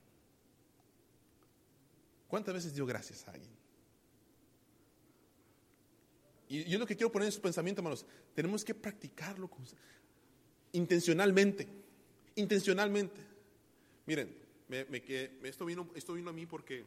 ¿Cuántas 2.36 2.54
veces 2.54 2.76
dio 2.76 2.86
gracias 2.86 3.26
a 3.30 3.32
alguien? 3.32 3.50
Y 6.50 6.65
yo 6.65 6.78
lo 6.78 6.86
que 6.86 6.98
quiero 6.98 7.10
poner 7.10 7.28
en 7.28 7.32
su 7.32 7.39
pensamiento, 7.39 7.80
hermanos, 7.80 8.06
tenemos 8.34 8.65
que 8.65 8.76
practicarlo 8.76 9.50
intencionalmente, 10.74 11.65
intencionalmente. 12.36 13.21
Miren, 14.06 14.36
esto, 15.43 15.63
vino, 15.63 15.89
a 16.30 16.34
mí 16.34 16.45
porque 16.45 16.84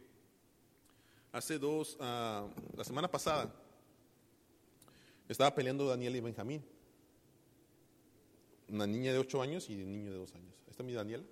hace 1.33 1.59
dos, 1.59 1.97
ah, 1.99 2.47
la 2.77 2.85
semana 2.85 3.11
pasada, 3.11 3.51
estaba 5.31 5.55
peleando 5.55 5.87
Daniel 5.87 6.15
y 6.15 6.21
Benjamín. 6.21 6.63
Una 8.69 8.87
niña 8.87 9.15
de 9.15 9.19
ocho 9.19 9.41
años 9.41 9.71
y 9.71 9.83
un 9.83 9.93
niño 9.93 10.13
de 10.13 10.19
dos 10.19 10.35
años. 10.35 10.55
¿Esta 10.69 10.83
es 10.83 10.87
mi 10.87 10.93
Daniela? 10.93 11.25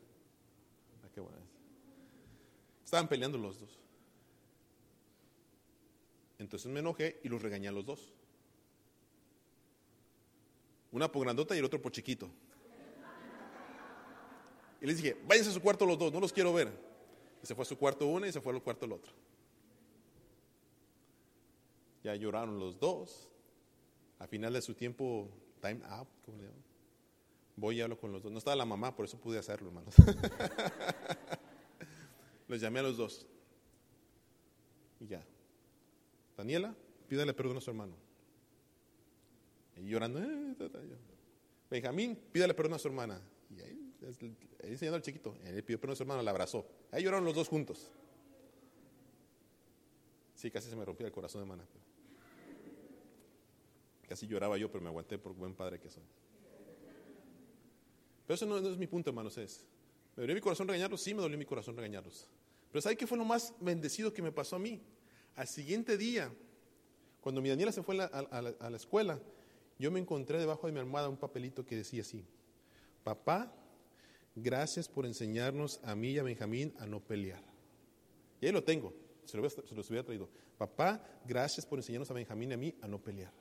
Ah, 1.04 1.08
qué 1.14 1.20
buena. 1.20 1.36
Estaban 2.82 3.08
peleando 3.08 3.36
los 3.36 3.60
dos. 3.60 3.78
Entonces 6.38 6.70
me 6.70 6.80
enojé 6.80 7.20
y 7.22 7.28
los 7.28 7.42
regañé 7.42 7.68
a 7.68 7.72
los 7.72 7.86
dos. 7.86 8.12
Una 10.92 11.10
por 11.10 11.22
grandota 11.22 11.54
y 11.54 11.58
el 11.58 11.64
otro 11.64 11.80
por 11.80 11.92
chiquito. 11.92 12.30
Y 14.80 14.86
les 14.86 14.98
dije, 14.98 15.16
váyanse 15.26 15.50
a 15.50 15.54
su 15.54 15.60
cuarto 15.60 15.86
los 15.86 15.98
dos, 15.98 16.12
no 16.12 16.20
los 16.20 16.32
quiero 16.32 16.52
ver. 16.52 16.70
Y 17.42 17.46
se 17.46 17.54
fue 17.54 17.62
a 17.62 17.66
su 17.66 17.78
cuarto 17.78 18.06
uno 18.06 18.26
y 18.26 18.32
se 18.32 18.40
fue 18.40 18.52
al 18.52 18.62
cuarto 18.62 18.84
el 18.84 18.92
otro. 18.92 19.12
Ya 22.02 22.14
lloraron 22.14 22.58
los 22.58 22.78
dos. 22.78 23.28
A 24.18 24.26
final 24.26 24.52
de 24.52 24.62
su 24.62 24.74
tiempo, 24.74 25.28
time 25.60 25.80
out, 25.84 26.08
¿cómo 26.24 26.38
le 26.38 26.44
llaman? 26.44 26.64
Voy 27.56 27.78
y 27.78 27.80
hablo 27.80 27.98
con 27.98 28.12
los 28.12 28.22
dos. 28.22 28.30
No 28.30 28.38
estaba 28.38 28.56
la 28.56 28.64
mamá, 28.64 28.94
por 28.94 29.06
eso 29.06 29.18
pude 29.18 29.38
hacerlo, 29.38 29.68
hermanos. 29.68 29.94
Les 32.48 32.60
llamé 32.60 32.80
a 32.80 32.82
los 32.82 32.96
dos. 32.96 33.26
Y 35.00 35.06
ya. 35.06 35.24
Daniela, 36.36 36.74
pídale 37.08 37.32
perdón 37.32 37.56
a 37.56 37.60
su 37.60 37.70
hermano. 37.70 37.94
Y 39.76 39.88
llorando, 39.88 40.20
eh, 40.20 40.56
Benjamín, 41.70 42.18
pídale 42.32 42.54
perdón 42.54 42.74
a 42.74 42.78
su 42.78 42.88
hermana. 42.88 43.20
Y 43.50 43.60
ahí, 43.60 43.94
enseñando 44.60 44.96
al 44.96 45.02
chiquito, 45.02 45.36
él 45.44 45.62
pidió 45.62 45.80
perdón 45.80 45.94
a 45.94 45.96
su 45.96 46.02
hermano, 46.02 46.22
la 46.22 46.30
abrazó. 46.30 46.66
Ahí 46.90 47.02
lloraron 47.02 47.24
los 47.24 47.34
dos 47.34 47.48
juntos. 47.48 47.90
Sí, 50.34 50.50
casi 50.50 50.68
se 50.68 50.76
me 50.76 50.84
rompía 50.84 51.06
el 51.06 51.12
corazón 51.12 51.40
de 51.40 51.44
hermana. 51.44 51.64
Casi 54.08 54.26
lloraba 54.26 54.56
yo, 54.56 54.70
pero 54.70 54.82
me 54.82 54.88
aguanté 54.88 55.18
por 55.18 55.34
buen 55.34 55.54
padre 55.54 55.80
que 55.80 55.90
soy. 55.90 56.04
Pero 58.26 58.34
eso 58.34 58.46
no, 58.46 58.58
es 58.58 58.76
mi 58.76 58.86
punto, 58.86 59.10
hermanos. 59.10 59.36
Es, 59.38 59.64
¿Me 60.14 60.22
dolió 60.22 60.34
mi 60.34 60.40
corazón 60.40 60.68
regañarlos? 60.68 61.00
Sí, 61.00 61.14
me 61.14 61.22
dolió 61.22 61.38
mi 61.38 61.44
corazón 61.44 61.76
regañarlos. 61.76 62.28
Pero 62.70 62.82
¿sabe 62.82 62.96
qué 62.96 63.06
fue 63.06 63.16
lo 63.16 63.24
más 63.24 63.54
bendecido 63.60 64.12
que 64.12 64.22
me 64.22 64.32
pasó 64.32 64.56
a 64.56 64.58
mí? 64.58 64.80
Al 65.36 65.46
siguiente 65.46 65.98
día, 65.98 66.32
cuando 67.20 67.42
mi 67.42 67.50
Daniela 67.50 67.70
se 67.70 67.82
fue 67.82 68.00
a 68.00 68.42
la, 68.70 68.76
escuela, 68.76 69.20
yo 69.78 69.90
me 69.90 70.00
encontré 70.00 70.38
debajo 70.38 70.66
de 70.66 70.72
mi 70.72 70.78
almohada 70.78 71.10
un 71.10 71.18
papelito 71.18 71.66
que 71.66 71.76
decía 71.76 72.00
así, 72.00 72.24
papá, 73.04 73.52
gracias 74.34 74.88
por 74.88 75.04
enseñarnos 75.04 75.78
a 75.84 75.94
mí 75.94 76.12
y 76.12 76.18
a 76.18 76.22
Benjamín 76.22 76.74
a 76.78 76.86
no 76.86 77.00
pelear. 77.00 77.42
Y 78.40 78.46
ahí 78.46 78.52
lo 78.52 78.64
tengo, 78.64 78.94
se, 79.26 79.36
lo, 79.36 79.48
se 79.50 79.74
los 79.74 79.90
hubiera 79.90 80.06
traído. 80.06 80.30
Papá, 80.56 81.04
gracias 81.26 81.66
por 81.66 81.78
enseñarnos 81.78 82.10
a 82.10 82.14
Benjamín 82.14 82.50
y 82.50 82.54
a 82.54 82.56
mí 82.56 82.74
a 82.80 82.88
no 82.88 82.98
pelear. 82.98 83.32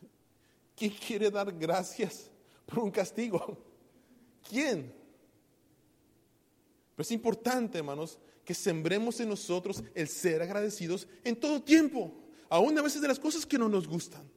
¿Quién 0.74 0.90
quiere 0.90 1.30
dar 1.30 1.52
gracias 1.52 2.28
por 2.66 2.80
un 2.80 2.90
castigo? 2.90 3.56
¿Quién? 4.48 4.92
Pero 6.96 7.02
es 7.02 7.12
importante, 7.12 7.78
hermanos, 7.78 8.18
que 8.44 8.54
sembremos 8.54 9.20
en 9.20 9.28
nosotros 9.28 9.82
el 9.94 10.08
ser 10.08 10.42
agradecidos 10.42 11.06
en 11.24 11.36
todo 11.36 11.62
tiempo, 11.62 12.12
aún 12.48 12.78
a 12.78 12.82
veces 12.82 13.00
de 13.00 13.08
las 13.08 13.18
cosas 13.18 13.46
que 13.46 13.58
no 13.58 13.68
nos 13.68 13.86
gustan. 13.86 14.28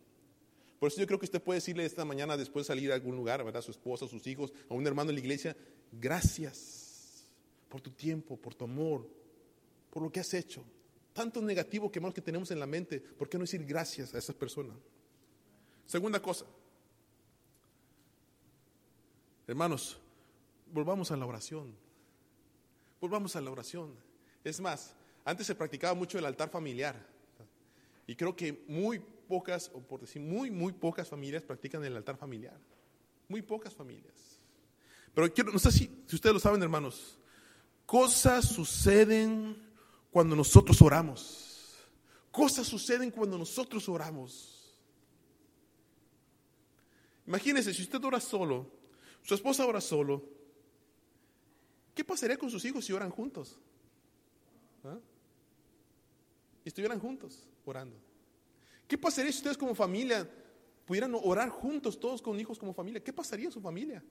Por 0.83 0.91
eso 0.91 0.99
yo 0.99 1.07
creo 1.07 1.17
que 1.17 1.25
usted 1.25 1.41
puede 1.41 1.59
decirle 1.59 1.85
esta 1.85 2.03
mañana 2.03 2.35
después 2.35 2.65
de 2.65 2.73
salir 2.73 2.91
a 2.91 2.95
algún 2.95 3.15
lugar. 3.15 3.39
A 3.39 3.61
su 3.61 3.71
esposa, 3.71 4.03
a 4.03 4.09
sus 4.09 4.27
hijos, 4.27 4.51
a 4.69 4.73
un 4.73 4.85
hermano 4.85 5.11
en 5.11 5.15
la 5.15 5.21
iglesia, 5.21 5.55
gracias 5.93 7.25
por 7.69 7.79
tu 7.79 7.91
tiempo, 7.91 8.35
por 8.35 8.53
tu 8.53 8.65
amor, 8.65 9.07
por 9.89 10.03
lo 10.03 10.11
que 10.11 10.19
has 10.19 10.33
hecho. 10.33 10.61
Tanto 11.13 11.41
negativo 11.41 11.89
que, 11.89 12.01
que 12.13 12.21
tenemos 12.21 12.51
en 12.51 12.59
la 12.59 12.65
mente, 12.65 12.99
¿por 12.99 13.29
qué 13.29 13.37
no 13.37 13.45
decir 13.45 13.63
gracias 13.63 14.13
a 14.13 14.17
esa 14.17 14.33
persona? 14.33 14.73
Segunda 15.85 16.21
cosa. 16.21 16.45
Hermanos, 19.47 19.97
volvamos 20.73 21.11
a 21.11 21.15
la 21.15 21.25
oración. 21.25 21.73
Volvamos 23.03 23.35
a 23.35 23.41
la 23.41 23.51
oración. 23.51 23.93
Es 24.45 24.61
más, 24.61 24.95
antes 25.25 25.45
se 25.45 25.55
practicaba 25.55 25.93
mucho 25.93 26.17
el 26.17 26.25
altar 26.25 26.49
familiar. 26.49 26.95
Y 28.07 28.15
creo 28.15 28.33
que 28.33 28.63
muy 28.69 28.97
pocas, 29.27 29.69
o 29.73 29.81
por 29.81 29.99
decir 29.99 30.21
muy, 30.21 30.49
muy 30.49 30.71
pocas 30.71 31.09
familias 31.09 31.43
practican 31.43 31.83
el 31.83 31.97
altar 31.97 32.15
familiar. 32.15 32.57
Muy 33.27 33.41
pocas 33.41 33.73
familias. 33.73 34.39
Pero 35.13 35.33
quiero, 35.33 35.51
no 35.51 35.59
sé 35.59 35.73
si, 35.73 36.03
si 36.07 36.15
ustedes 36.15 36.33
lo 36.33 36.39
saben, 36.39 36.63
hermanos. 36.63 37.17
Cosas 37.85 38.47
suceden 38.47 39.61
cuando 40.09 40.33
nosotros 40.33 40.81
oramos. 40.81 41.75
Cosas 42.31 42.65
suceden 42.65 43.11
cuando 43.11 43.37
nosotros 43.37 43.89
oramos. 43.89 44.79
Imagínense, 47.27 47.73
si 47.73 47.81
usted 47.81 48.01
ora 48.01 48.21
solo, 48.21 48.71
su 49.23 49.35
esposa 49.35 49.65
ora 49.65 49.81
solo, 49.81 50.23
¿Qué 51.93 52.03
pasaría 52.03 52.37
con 52.37 52.49
sus 52.49 52.63
hijos 52.65 52.85
si 52.85 52.93
oran 52.93 53.09
juntos? 53.09 53.57
¿Ah? 54.83 54.97
Estuvieran 56.65 56.99
juntos 56.99 57.47
orando. 57.65 57.97
¿Qué 58.87 58.97
pasaría 58.97 59.31
si 59.31 59.37
ustedes 59.39 59.57
como 59.57 59.75
familia 59.75 60.29
pudieran 60.85 61.13
orar 61.15 61.49
juntos, 61.49 61.99
todos 61.99 62.21
con 62.21 62.39
hijos 62.39 62.57
como 62.57 62.73
familia? 62.73 63.03
¿Qué 63.03 63.13
pasaría 63.13 63.45
en 63.45 63.51
su 63.51 63.61
familia? 63.61 64.03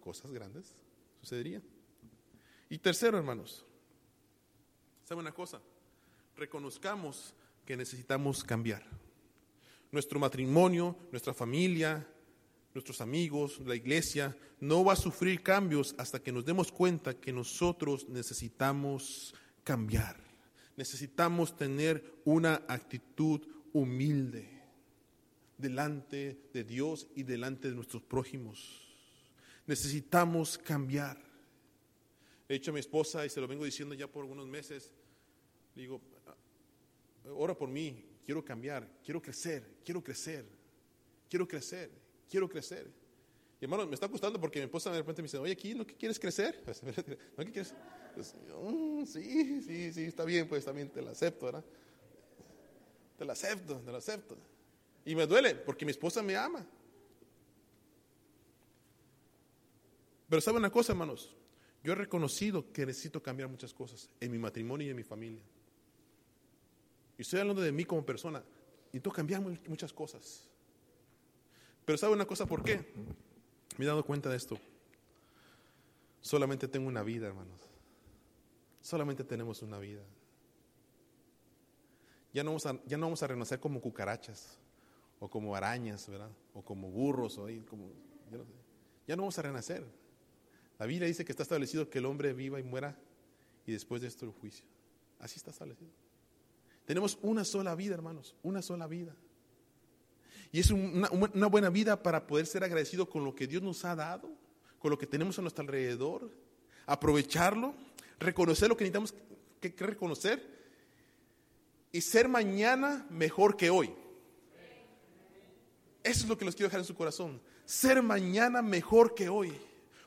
Cosas 0.00 0.30
grandes 0.32 0.74
Sucedería. 1.20 1.62
Y 2.68 2.78
tercero, 2.78 3.18
hermanos, 3.18 3.66
¿sabe 5.04 5.20
una 5.20 5.32
cosa? 5.32 5.60
Reconozcamos 6.36 7.34
que 7.66 7.76
necesitamos 7.76 8.42
cambiar. 8.42 8.82
Nuestro 9.92 10.18
matrimonio, 10.18 10.96
nuestra 11.10 11.34
familia, 11.34 12.06
nuestros 12.74 13.00
amigos, 13.00 13.60
la 13.60 13.74
iglesia, 13.74 14.36
no 14.60 14.84
va 14.84 14.92
a 14.92 14.96
sufrir 14.96 15.42
cambios 15.42 15.94
hasta 15.98 16.22
que 16.22 16.32
nos 16.32 16.44
demos 16.44 16.70
cuenta 16.70 17.18
que 17.18 17.32
nosotros 17.32 18.08
necesitamos 18.08 19.34
cambiar. 19.64 20.16
Necesitamos 20.76 21.56
tener 21.56 22.20
una 22.24 22.62
actitud 22.68 23.40
humilde 23.72 24.60
delante 25.58 26.48
de 26.52 26.64
Dios 26.64 27.08
y 27.14 27.22
delante 27.22 27.68
de 27.68 27.74
nuestros 27.74 28.02
prójimos. 28.02 28.88
Necesitamos 29.66 30.56
cambiar. 30.58 31.18
He 32.48 32.54
dicho 32.54 32.70
a 32.70 32.74
mi 32.74 32.80
esposa, 32.80 33.24
y 33.26 33.30
se 33.30 33.40
lo 33.40 33.46
vengo 33.46 33.64
diciendo 33.64 33.94
ya 33.94 34.08
por 34.08 34.22
algunos 34.22 34.46
meses, 34.48 34.92
digo, 35.74 36.00
ora 37.26 37.56
por 37.56 37.68
mí, 37.68 38.04
quiero 38.24 38.44
cambiar, 38.44 38.88
quiero 39.04 39.20
crecer, 39.20 39.78
quiero 39.84 40.02
crecer, 40.02 40.46
quiero 41.28 41.46
crecer, 41.46 41.90
quiero 42.30 42.48
crecer. 42.48 42.90
Y 43.60 43.64
hermano, 43.64 43.86
me 43.86 43.94
está 43.94 44.08
costando 44.08 44.40
porque 44.40 44.60
mi 44.60 44.64
esposa 44.64 44.90
de 44.90 44.98
repente 44.98 45.20
me 45.20 45.26
dice, 45.26 45.36
oye, 45.36 45.52
aquí, 45.52 45.74
¿no 45.74 45.86
que 45.86 45.94
quieres 45.94 46.18
crecer? 46.18 46.62
¿No 47.36 47.44
que 47.44 47.52
quieres? 47.52 47.74
Pues, 48.14 48.34
mm, 48.34 49.04
sí, 49.04 49.60
sí, 49.62 49.92
sí, 49.92 50.04
está 50.04 50.24
bien, 50.24 50.48
pues 50.48 50.64
también 50.64 50.88
te 50.88 51.02
la 51.02 51.10
acepto, 51.10 51.46
¿verdad? 51.46 51.64
Te 53.18 53.24
la 53.24 53.34
acepto, 53.34 53.76
te 53.80 53.92
la 53.92 53.98
acepto. 53.98 54.36
Y 55.04 55.14
me 55.14 55.26
duele 55.26 55.54
porque 55.56 55.84
mi 55.84 55.90
esposa 55.90 56.22
me 56.22 56.36
ama. 56.36 56.66
Pero 60.28 60.40
sabe 60.40 60.58
una 60.58 60.70
cosa, 60.70 60.92
hermanos, 60.92 61.36
yo 61.82 61.92
he 61.92 61.96
reconocido 61.96 62.72
que 62.72 62.86
necesito 62.86 63.22
cambiar 63.22 63.48
muchas 63.48 63.74
cosas 63.74 64.08
en 64.20 64.30
mi 64.30 64.38
matrimonio 64.38 64.86
y 64.86 64.90
en 64.90 64.96
mi 64.96 65.02
familia. 65.02 65.42
Y 67.18 67.22
estoy 67.22 67.40
hablando 67.40 67.60
de 67.60 67.72
mí 67.72 67.84
como 67.84 68.06
persona. 68.06 68.42
Necesito 68.86 69.10
cambiar 69.10 69.42
muchas 69.42 69.92
cosas. 69.92 70.49
Pero 71.90 71.98
sabe 71.98 72.12
una 72.12 72.24
cosa, 72.24 72.46
¿por 72.46 72.62
qué? 72.62 72.86
Me 73.76 73.84
he 73.84 73.88
dado 73.88 74.04
cuenta 74.04 74.30
de 74.30 74.36
esto. 74.36 74.56
Solamente 76.20 76.68
tengo 76.68 76.86
una 76.86 77.02
vida, 77.02 77.26
hermanos. 77.26 77.58
Solamente 78.80 79.24
tenemos 79.24 79.60
una 79.62 79.76
vida. 79.80 80.00
Ya 82.32 82.44
no 82.44 82.50
vamos 82.50 82.66
a, 82.66 82.80
ya 82.86 82.96
no 82.96 83.06
vamos 83.06 83.24
a 83.24 83.26
renacer 83.26 83.58
como 83.58 83.80
cucarachas 83.80 84.56
o 85.18 85.28
como 85.28 85.56
arañas, 85.56 86.08
¿verdad? 86.08 86.30
O 86.54 86.62
como 86.62 86.92
burros, 86.92 87.38
o 87.38 87.48
como, 87.68 87.90
Ya 89.08 89.16
no 89.16 89.22
vamos 89.22 89.38
a 89.40 89.42
renacer. 89.42 89.84
La 90.78 90.86
Biblia 90.86 91.08
dice 91.08 91.24
que 91.24 91.32
está 91.32 91.42
establecido 91.42 91.90
que 91.90 91.98
el 91.98 92.06
hombre 92.06 92.32
viva 92.34 92.60
y 92.60 92.62
muera 92.62 92.96
y 93.66 93.72
después 93.72 94.00
de 94.00 94.06
esto 94.06 94.24
el 94.26 94.30
juicio. 94.30 94.64
Así 95.18 95.38
está 95.38 95.50
establecido. 95.50 95.90
Tenemos 96.84 97.18
una 97.20 97.44
sola 97.44 97.74
vida, 97.74 97.94
hermanos, 97.94 98.36
una 98.44 98.62
sola 98.62 98.86
vida. 98.86 99.16
Y 100.52 100.60
es 100.60 100.70
una, 100.70 101.08
buena 101.46 101.70
vida 101.70 102.02
para 102.02 102.26
poder 102.26 102.46
ser 102.46 102.64
agradecido 102.64 103.08
con 103.08 103.24
lo 103.24 103.34
que 103.34 103.46
Dios 103.46 103.62
nos 103.62 103.84
ha 103.84 103.94
dado, 103.94 104.28
con 104.78 104.90
lo 104.90 104.98
que 104.98 105.06
tenemos 105.06 105.38
a 105.38 105.42
nuestro 105.42 105.62
alrededor, 105.62 106.30
aprovecharlo, 106.86 107.74
reconocer 108.18 108.68
lo 108.68 108.76
que 108.76 108.84
necesitamos 108.84 109.14
que, 109.60 109.74
que 109.74 109.86
reconocer 109.86 110.60
y 111.92 112.00
ser 112.00 112.28
mañana 112.28 113.06
mejor 113.10 113.56
que 113.56 113.70
hoy. 113.70 113.92
Eso 116.02 116.22
es 116.22 116.28
lo 116.28 116.36
que 116.36 116.44
les 116.44 116.54
quiero 116.54 116.68
dejar 116.68 116.80
en 116.80 116.86
su 116.86 116.94
corazón. 116.94 117.40
Ser 117.64 118.02
mañana 118.02 118.62
mejor 118.62 119.14
que 119.14 119.28
hoy. 119.28 119.52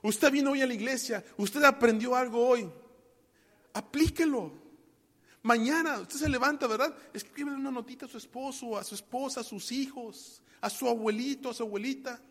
Usted 0.01 0.31
vino 0.31 0.51
hoy 0.51 0.61
a 0.61 0.67
la 0.67 0.73
iglesia, 0.73 1.23
usted 1.37 1.63
aprendió 1.63 2.15
algo 2.15 2.45
hoy. 2.45 2.69
Aplíquelo. 3.73 4.62
Mañana 5.43 5.99
usted 5.99 6.15
se 6.15 6.29
levanta, 6.29 6.67
¿verdad? 6.67 6.95
Escribe 7.13 7.51
una 7.51 7.69
notita 7.69 8.05
a 8.05 8.09
su 8.09 8.17
esposo, 8.17 8.77
a 8.77 8.83
su 8.83 8.95
esposa, 8.95 9.41
a 9.41 9.43
sus 9.43 9.71
hijos, 9.73 10.41
a 10.61 10.69
su 10.69 10.87
abuelito, 10.87 11.49
a 11.49 11.53
su 11.53 11.63
abuelita. 11.63 12.21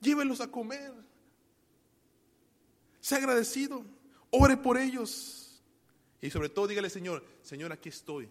Llévelos 0.00 0.40
a 0.40 0.48
comer. 0.48 0.92
Sea 3.00 3.18
agradecido. 3.18 3.84
Ore 4.30 4.56
por 4.56 4.76
ellos. 4.76 5.62
Y 6.20 6.30
sobre 6.30 6.48
todo 6.48 6.66
dígale, 6.66 6.90
Señor, 6.90 7.24
Señor, 7.42 7.72
aquí 7.72 7.90
estoy. 7.90 8.28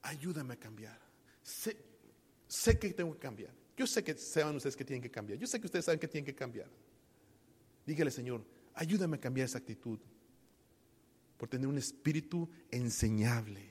Ayúdame 0.00 0.54
a 0.54 0.56
cambiar. 0.56 0.98
Sé, 1.42 1.76
sé 2.48 2.78
que 2.78 2.94
tengo 2.94 3.12
que 3.12 3.18
cambiar. 3.18 3.52
Yo 3.76 3.86
sé 3.86 4.02
que 4.02 4.14
saben 4.14 4.56
ustedes 4.56 4.76
que 4.76 4.84
tienen 4.84 5.02
que 5.02 5.10
cambiar. 5.10 5.38
Yo 5.38 5.46
sé 5.46 5.60
que 5.60 5.66
ustedes 5.66 5.84
saben 5.84 6.00
que 6.00 6.08
tienen 6.08 6.24
que 6.24 6.34
cambiar. 6.34 6.68
Dígale, 7.84 8.10
Señor, 8.10 8.42
ayúdame 8.74 9.18
a 9.18 9.20
cambiar 9.20 9.44
esa 9.44 9.58
actitud. 9.58 9.98
Por 11.40 11.48
tener 11.48 11.66
un 11.66 11.78
espíritu 11.78 12.50
enseñable, 12.70 13.66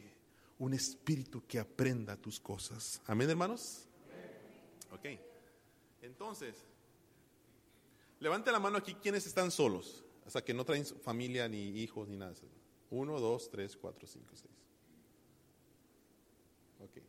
un 0.57 0.74
espíritu 0.74 1.45
que 1.45 1.59
aprenda 1.59 2.15
tus 2.15 2.39
cosas. 2.39 2.99
Amén, 3.05 3.30
hermanos. 3.30 3.88
Ok. 4.91 5.05
Entonces, 6.01 6.55
levante 8.20 8.51
la 8.51 8.59
mano 8.59 8.80
aquí 8.80 8.95
quienes 8.95 9.28
están 9.28 9.51
solos, 9.51 10.03
hasta 10.26 10.43
que 10.43 10.51
no 10.51 10.65
traen 10.65 10.84
familia, 10.84 11.47
ni 11.47 11.80
hijos, 11.80 12.07
ni 12.07 12.17
nada. 12.17 12.34
Uno, 12.89 13.20
dos, 13.20 13.51
tres, 13.51 13.78
cuatro, 13.78 14.07
cinco, 14.07 14.36
seis. 14.36 14.51
Ok. 16.80 17.03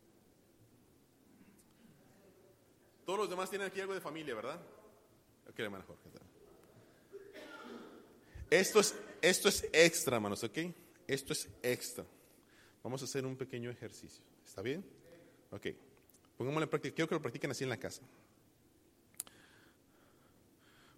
Todos 3.07 3.19
los 3.19 3.31
demás 3.31 3.49
tienen 3.49 3.67
aquí 3.67 3.81
algo 3.81 3.95
de 3.95 4.03
familia, 4.03 4.35
¿verdad? 4.35 4.61
Ok, 5.49 5.59
hermano 5.59 5.87
Jorge. 5.87 6.11
Esto 8.51 8.81
es, 8.81 8.95
esto 9.23 9.49
es 9.49 9.65
extra, 9.73 10.17
hermanos, 10.17 10.43
¿ok? 10.43 10.59
Esto 11.07 11.33
es 11.33 11.49
extra. 11.63 12.05
Vamos 12.83 13.01
a 13.03 13.05
hacer 13.05 13.25
un 13.25 13.37
pequeño 13.37 13.71
ejercicio. 13.71 14.25
¿Está 14.45 14.61
bien? 14.61 14.85
Ok. 15.51 15.69
Pongámoslo 16.37 16.65
en 16.65 16.71
práctica. 16.71 16.95
Quiero 16.95 17.09
que 17.09 17.15
lo 17.15 17.23
practiquen 17.23 17.51
así 17.51 17.65
en 17.65 17.71
la 17.71 17.77
casa. 17.77 18.03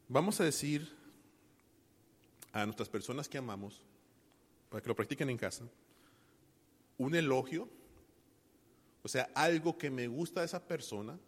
Vamos 0.09 0.41
a 0.41 0.45
decir 0.45 0.95
a 2.53 2.65
nuestras 2.65 2.89
personas 2.89 3.29
que 3.29 3.39
amamos, 3.39 3.83
para 4.69 4.83
que 4.83 4.89
lo 4.89 4.97
practiquen 4.97 5.31
en 5.31 5.39
casa, 5.39 5.65
un 6.99 7.15
elogio, 7.15 7.69
o 9.03 9.09
sea, 9.09 9.31
algo 9.35 9.77
que 9.77 9.91
me 9.91 10.07
gusta 10.07 10.41
de 10.41 10.47
esa 10.47 10.67
persona. 10.67 11.19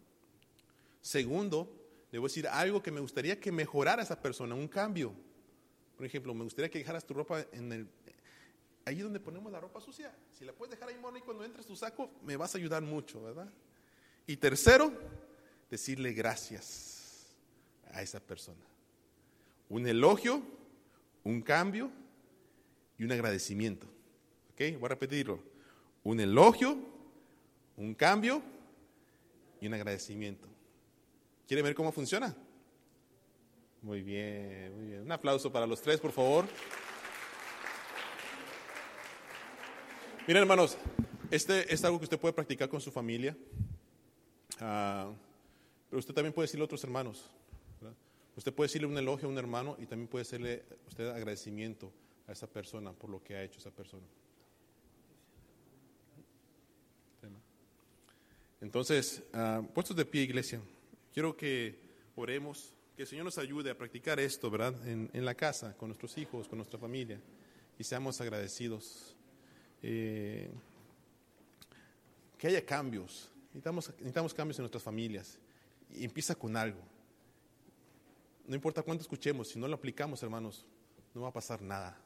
Segundo, 1.01 1.71
a 2.13 2.17
decir 2.17 2.47
algo 2.47 2.81
que 2.81 2.91
me 2.91 2.99
gustaría 2.99 3.39
que 3.39 3.51
mejorara 3.51 4.03
esa 4.03 4.21
persona, 4.21 4.55
un 4.55 4.67
cambio. 4.67 5.13
Por 5.95 6.05
ejemplo, 6.05 6.33
me 6.33 6.43
gustaría 6.43 6.69
que 6.69 6.79
dejaras 6.79 7.05
tu 7.05 7.13
ropa 7.13 7.45
en 7.51 7.71
el... 7.71 7.87
Ahí 8.85 8.99
donde 8.99 9.19
ponemos 9.19 9.51
la 9.51 9.59
ropa 9.59 9.81
sucia. 9.81 10.15
Si 10.37 10.45
la 10.45 10.53
puedes 10.53 10.71
dejar 10.71 10.89
ahí, 10.89 10.97
mona, 10.97 11.17
y 11.17 11.21
cuando 11.21 11.43
entres 11.43 11.65
tu 11.65 11.75
saco, 11.75 12.11
me 12.23 12.35
vas 12.35 12.53
a 12.53 12.57
ayudar 12.57 12.83
mucho, 12.83 13.21
¿verdad? 13.23 13.49
Y 14.27 14.37
tercero, 14.37 14.93
decirle 15.71 16.13
gracias 16.13 17.35
a 17.91 18.01
esa 18.01 18.19
persona. 18.19 18.63
Un 19.69 19.87
elogio, 19.87 20.43
un 21.23 21.41
cambio 21.41 21.89
y 22.97 23.03
un 23.05 23.11
agradecimiento. 23.11 23.87
¿Ok? 24.53 24.77
Voy 24.79 24.85
a 24.85 24.89
repetirlo. 24.89 25.39
Un 26.03 26.19
elogio, 26.19 26.77
un 27.77 27.95
cambio 27.95 28.43
y 29.59 29.67
un 29.67 29.73
agradecimiento. 29.73 30.47
¿Quiere 31.47 31.63
ver 31.63 31.73
cómo 31.73 31.91
funciona? 31.91 32.35
Muy 33.85 34.01
bien, 34.01 34.75
muy 34.75 34.87
bien. 34.87 35.01
Un 35.01 35.11
aplauso 35.11 35.51
para 35.51 35.67
los 35.67 35.79
tres, 35.79 35.99
por 35.99 36.11
favor. 36.11 36.47
Miren, 40.25 40.41
hermanos, 40.41 40.75
este 41.29 41.71
es 41.71 41.85
algo 41.85 41.99
que 41.99 42.05
usted 42.05 42.19
puede 42.19 42.33
practicar 42.33 42.67
con 42.67 42.81
su 42.81 42.91
familia, 42.91 43.37
ah, 44.59 45.13
pero 45.87 45.99
usted 45.99 46.15
también 46.15 46.33
puede 46.33 46.45
decirle 46.45 46.63
a 46.63 46.65
otros 46.65 46.83
hermanos. 46.83 47.29
Usted 48.35 48.51
puede 48.51 48.69
decirle 48.69 48.87
un 48.87 48.97
elogio 48.97 49.27
a 49.27 49.31
un 49.31 49.37
hermano 49.37 49.77
y 49.77 49.85
también 49.85 50.07
puede 50.07 50.23
hacerle 50.23 50.63
usted 50.87 51.07
agradecimiento 51.09 51.91
a 52.27 52.31
esa 52.31 52.47
persona 52.47 52.91
por 52.91 53.11
lo 53.11 53.23
que 53.23 53.35
ha 53.35 53.43
hecho 53.43 53.59
esa 53.59 53.69
persona. 53.69 54.07
Entonces, 58.61 59.21
uh, 59.31 59.63
puestos 59.63 59.95
de 59.95 60.05
pie, 60.05 60.23
iglesia, 60.23 60.59
quiero 61.13 61.37
que 61.37 61.77
oremos 62.15 62.74
que 62.95 63.01
el 63.01 63.07
Señor 63.07 63.25
nos 63.25 63.37
ayude 63.37 63.69
a 63.69 63.77
practicar 63.77 64.19
esto, 64.19 64.49
¿verdad? 64.49 64.73
En, 64.87 65.25
la 65.25 65.35
casa, 65.35 65.75
con 65.75 65.89
nuestros 65.89 66.17
hijos, 66.17 66.47
con 66.47 66.57
nuestra 66.57 66.79
familia, 66.79 67.19
y 67.77 67.83
seamos 67.83 68.21
agradecidos. 68.21 69.15
Eh, 69.81 70.49
que 72.37 72.47
haya 72.47 72.65
cambios, 72.65 73.29
necesitamos, 73.47 73.89
necesitamos 73.89 74.33
cambios 74.33 74.59
en 74.59 74.63
nuestras 74.63 74.83
familias, 74.83 75.37
y 75.93 76.05
empieza 76.05 76.35
con 76.35 76.55
algo. 76.55 76.79
No 78.47 78.55
importa 78.55 78.81
cuánto 78.81 79.01
escuchemos, 79.01 79.49
si 79.49 79.59
no 79.59 79.67
lo 79.67 79.75
aplicamos, 79.75 80.23
hermanos, 80.23 80.65
no 81.13 81.21
va 81.21 81.29
a 81.29 81.33
pasar 81.33 81.61
nada. 81.61 81.97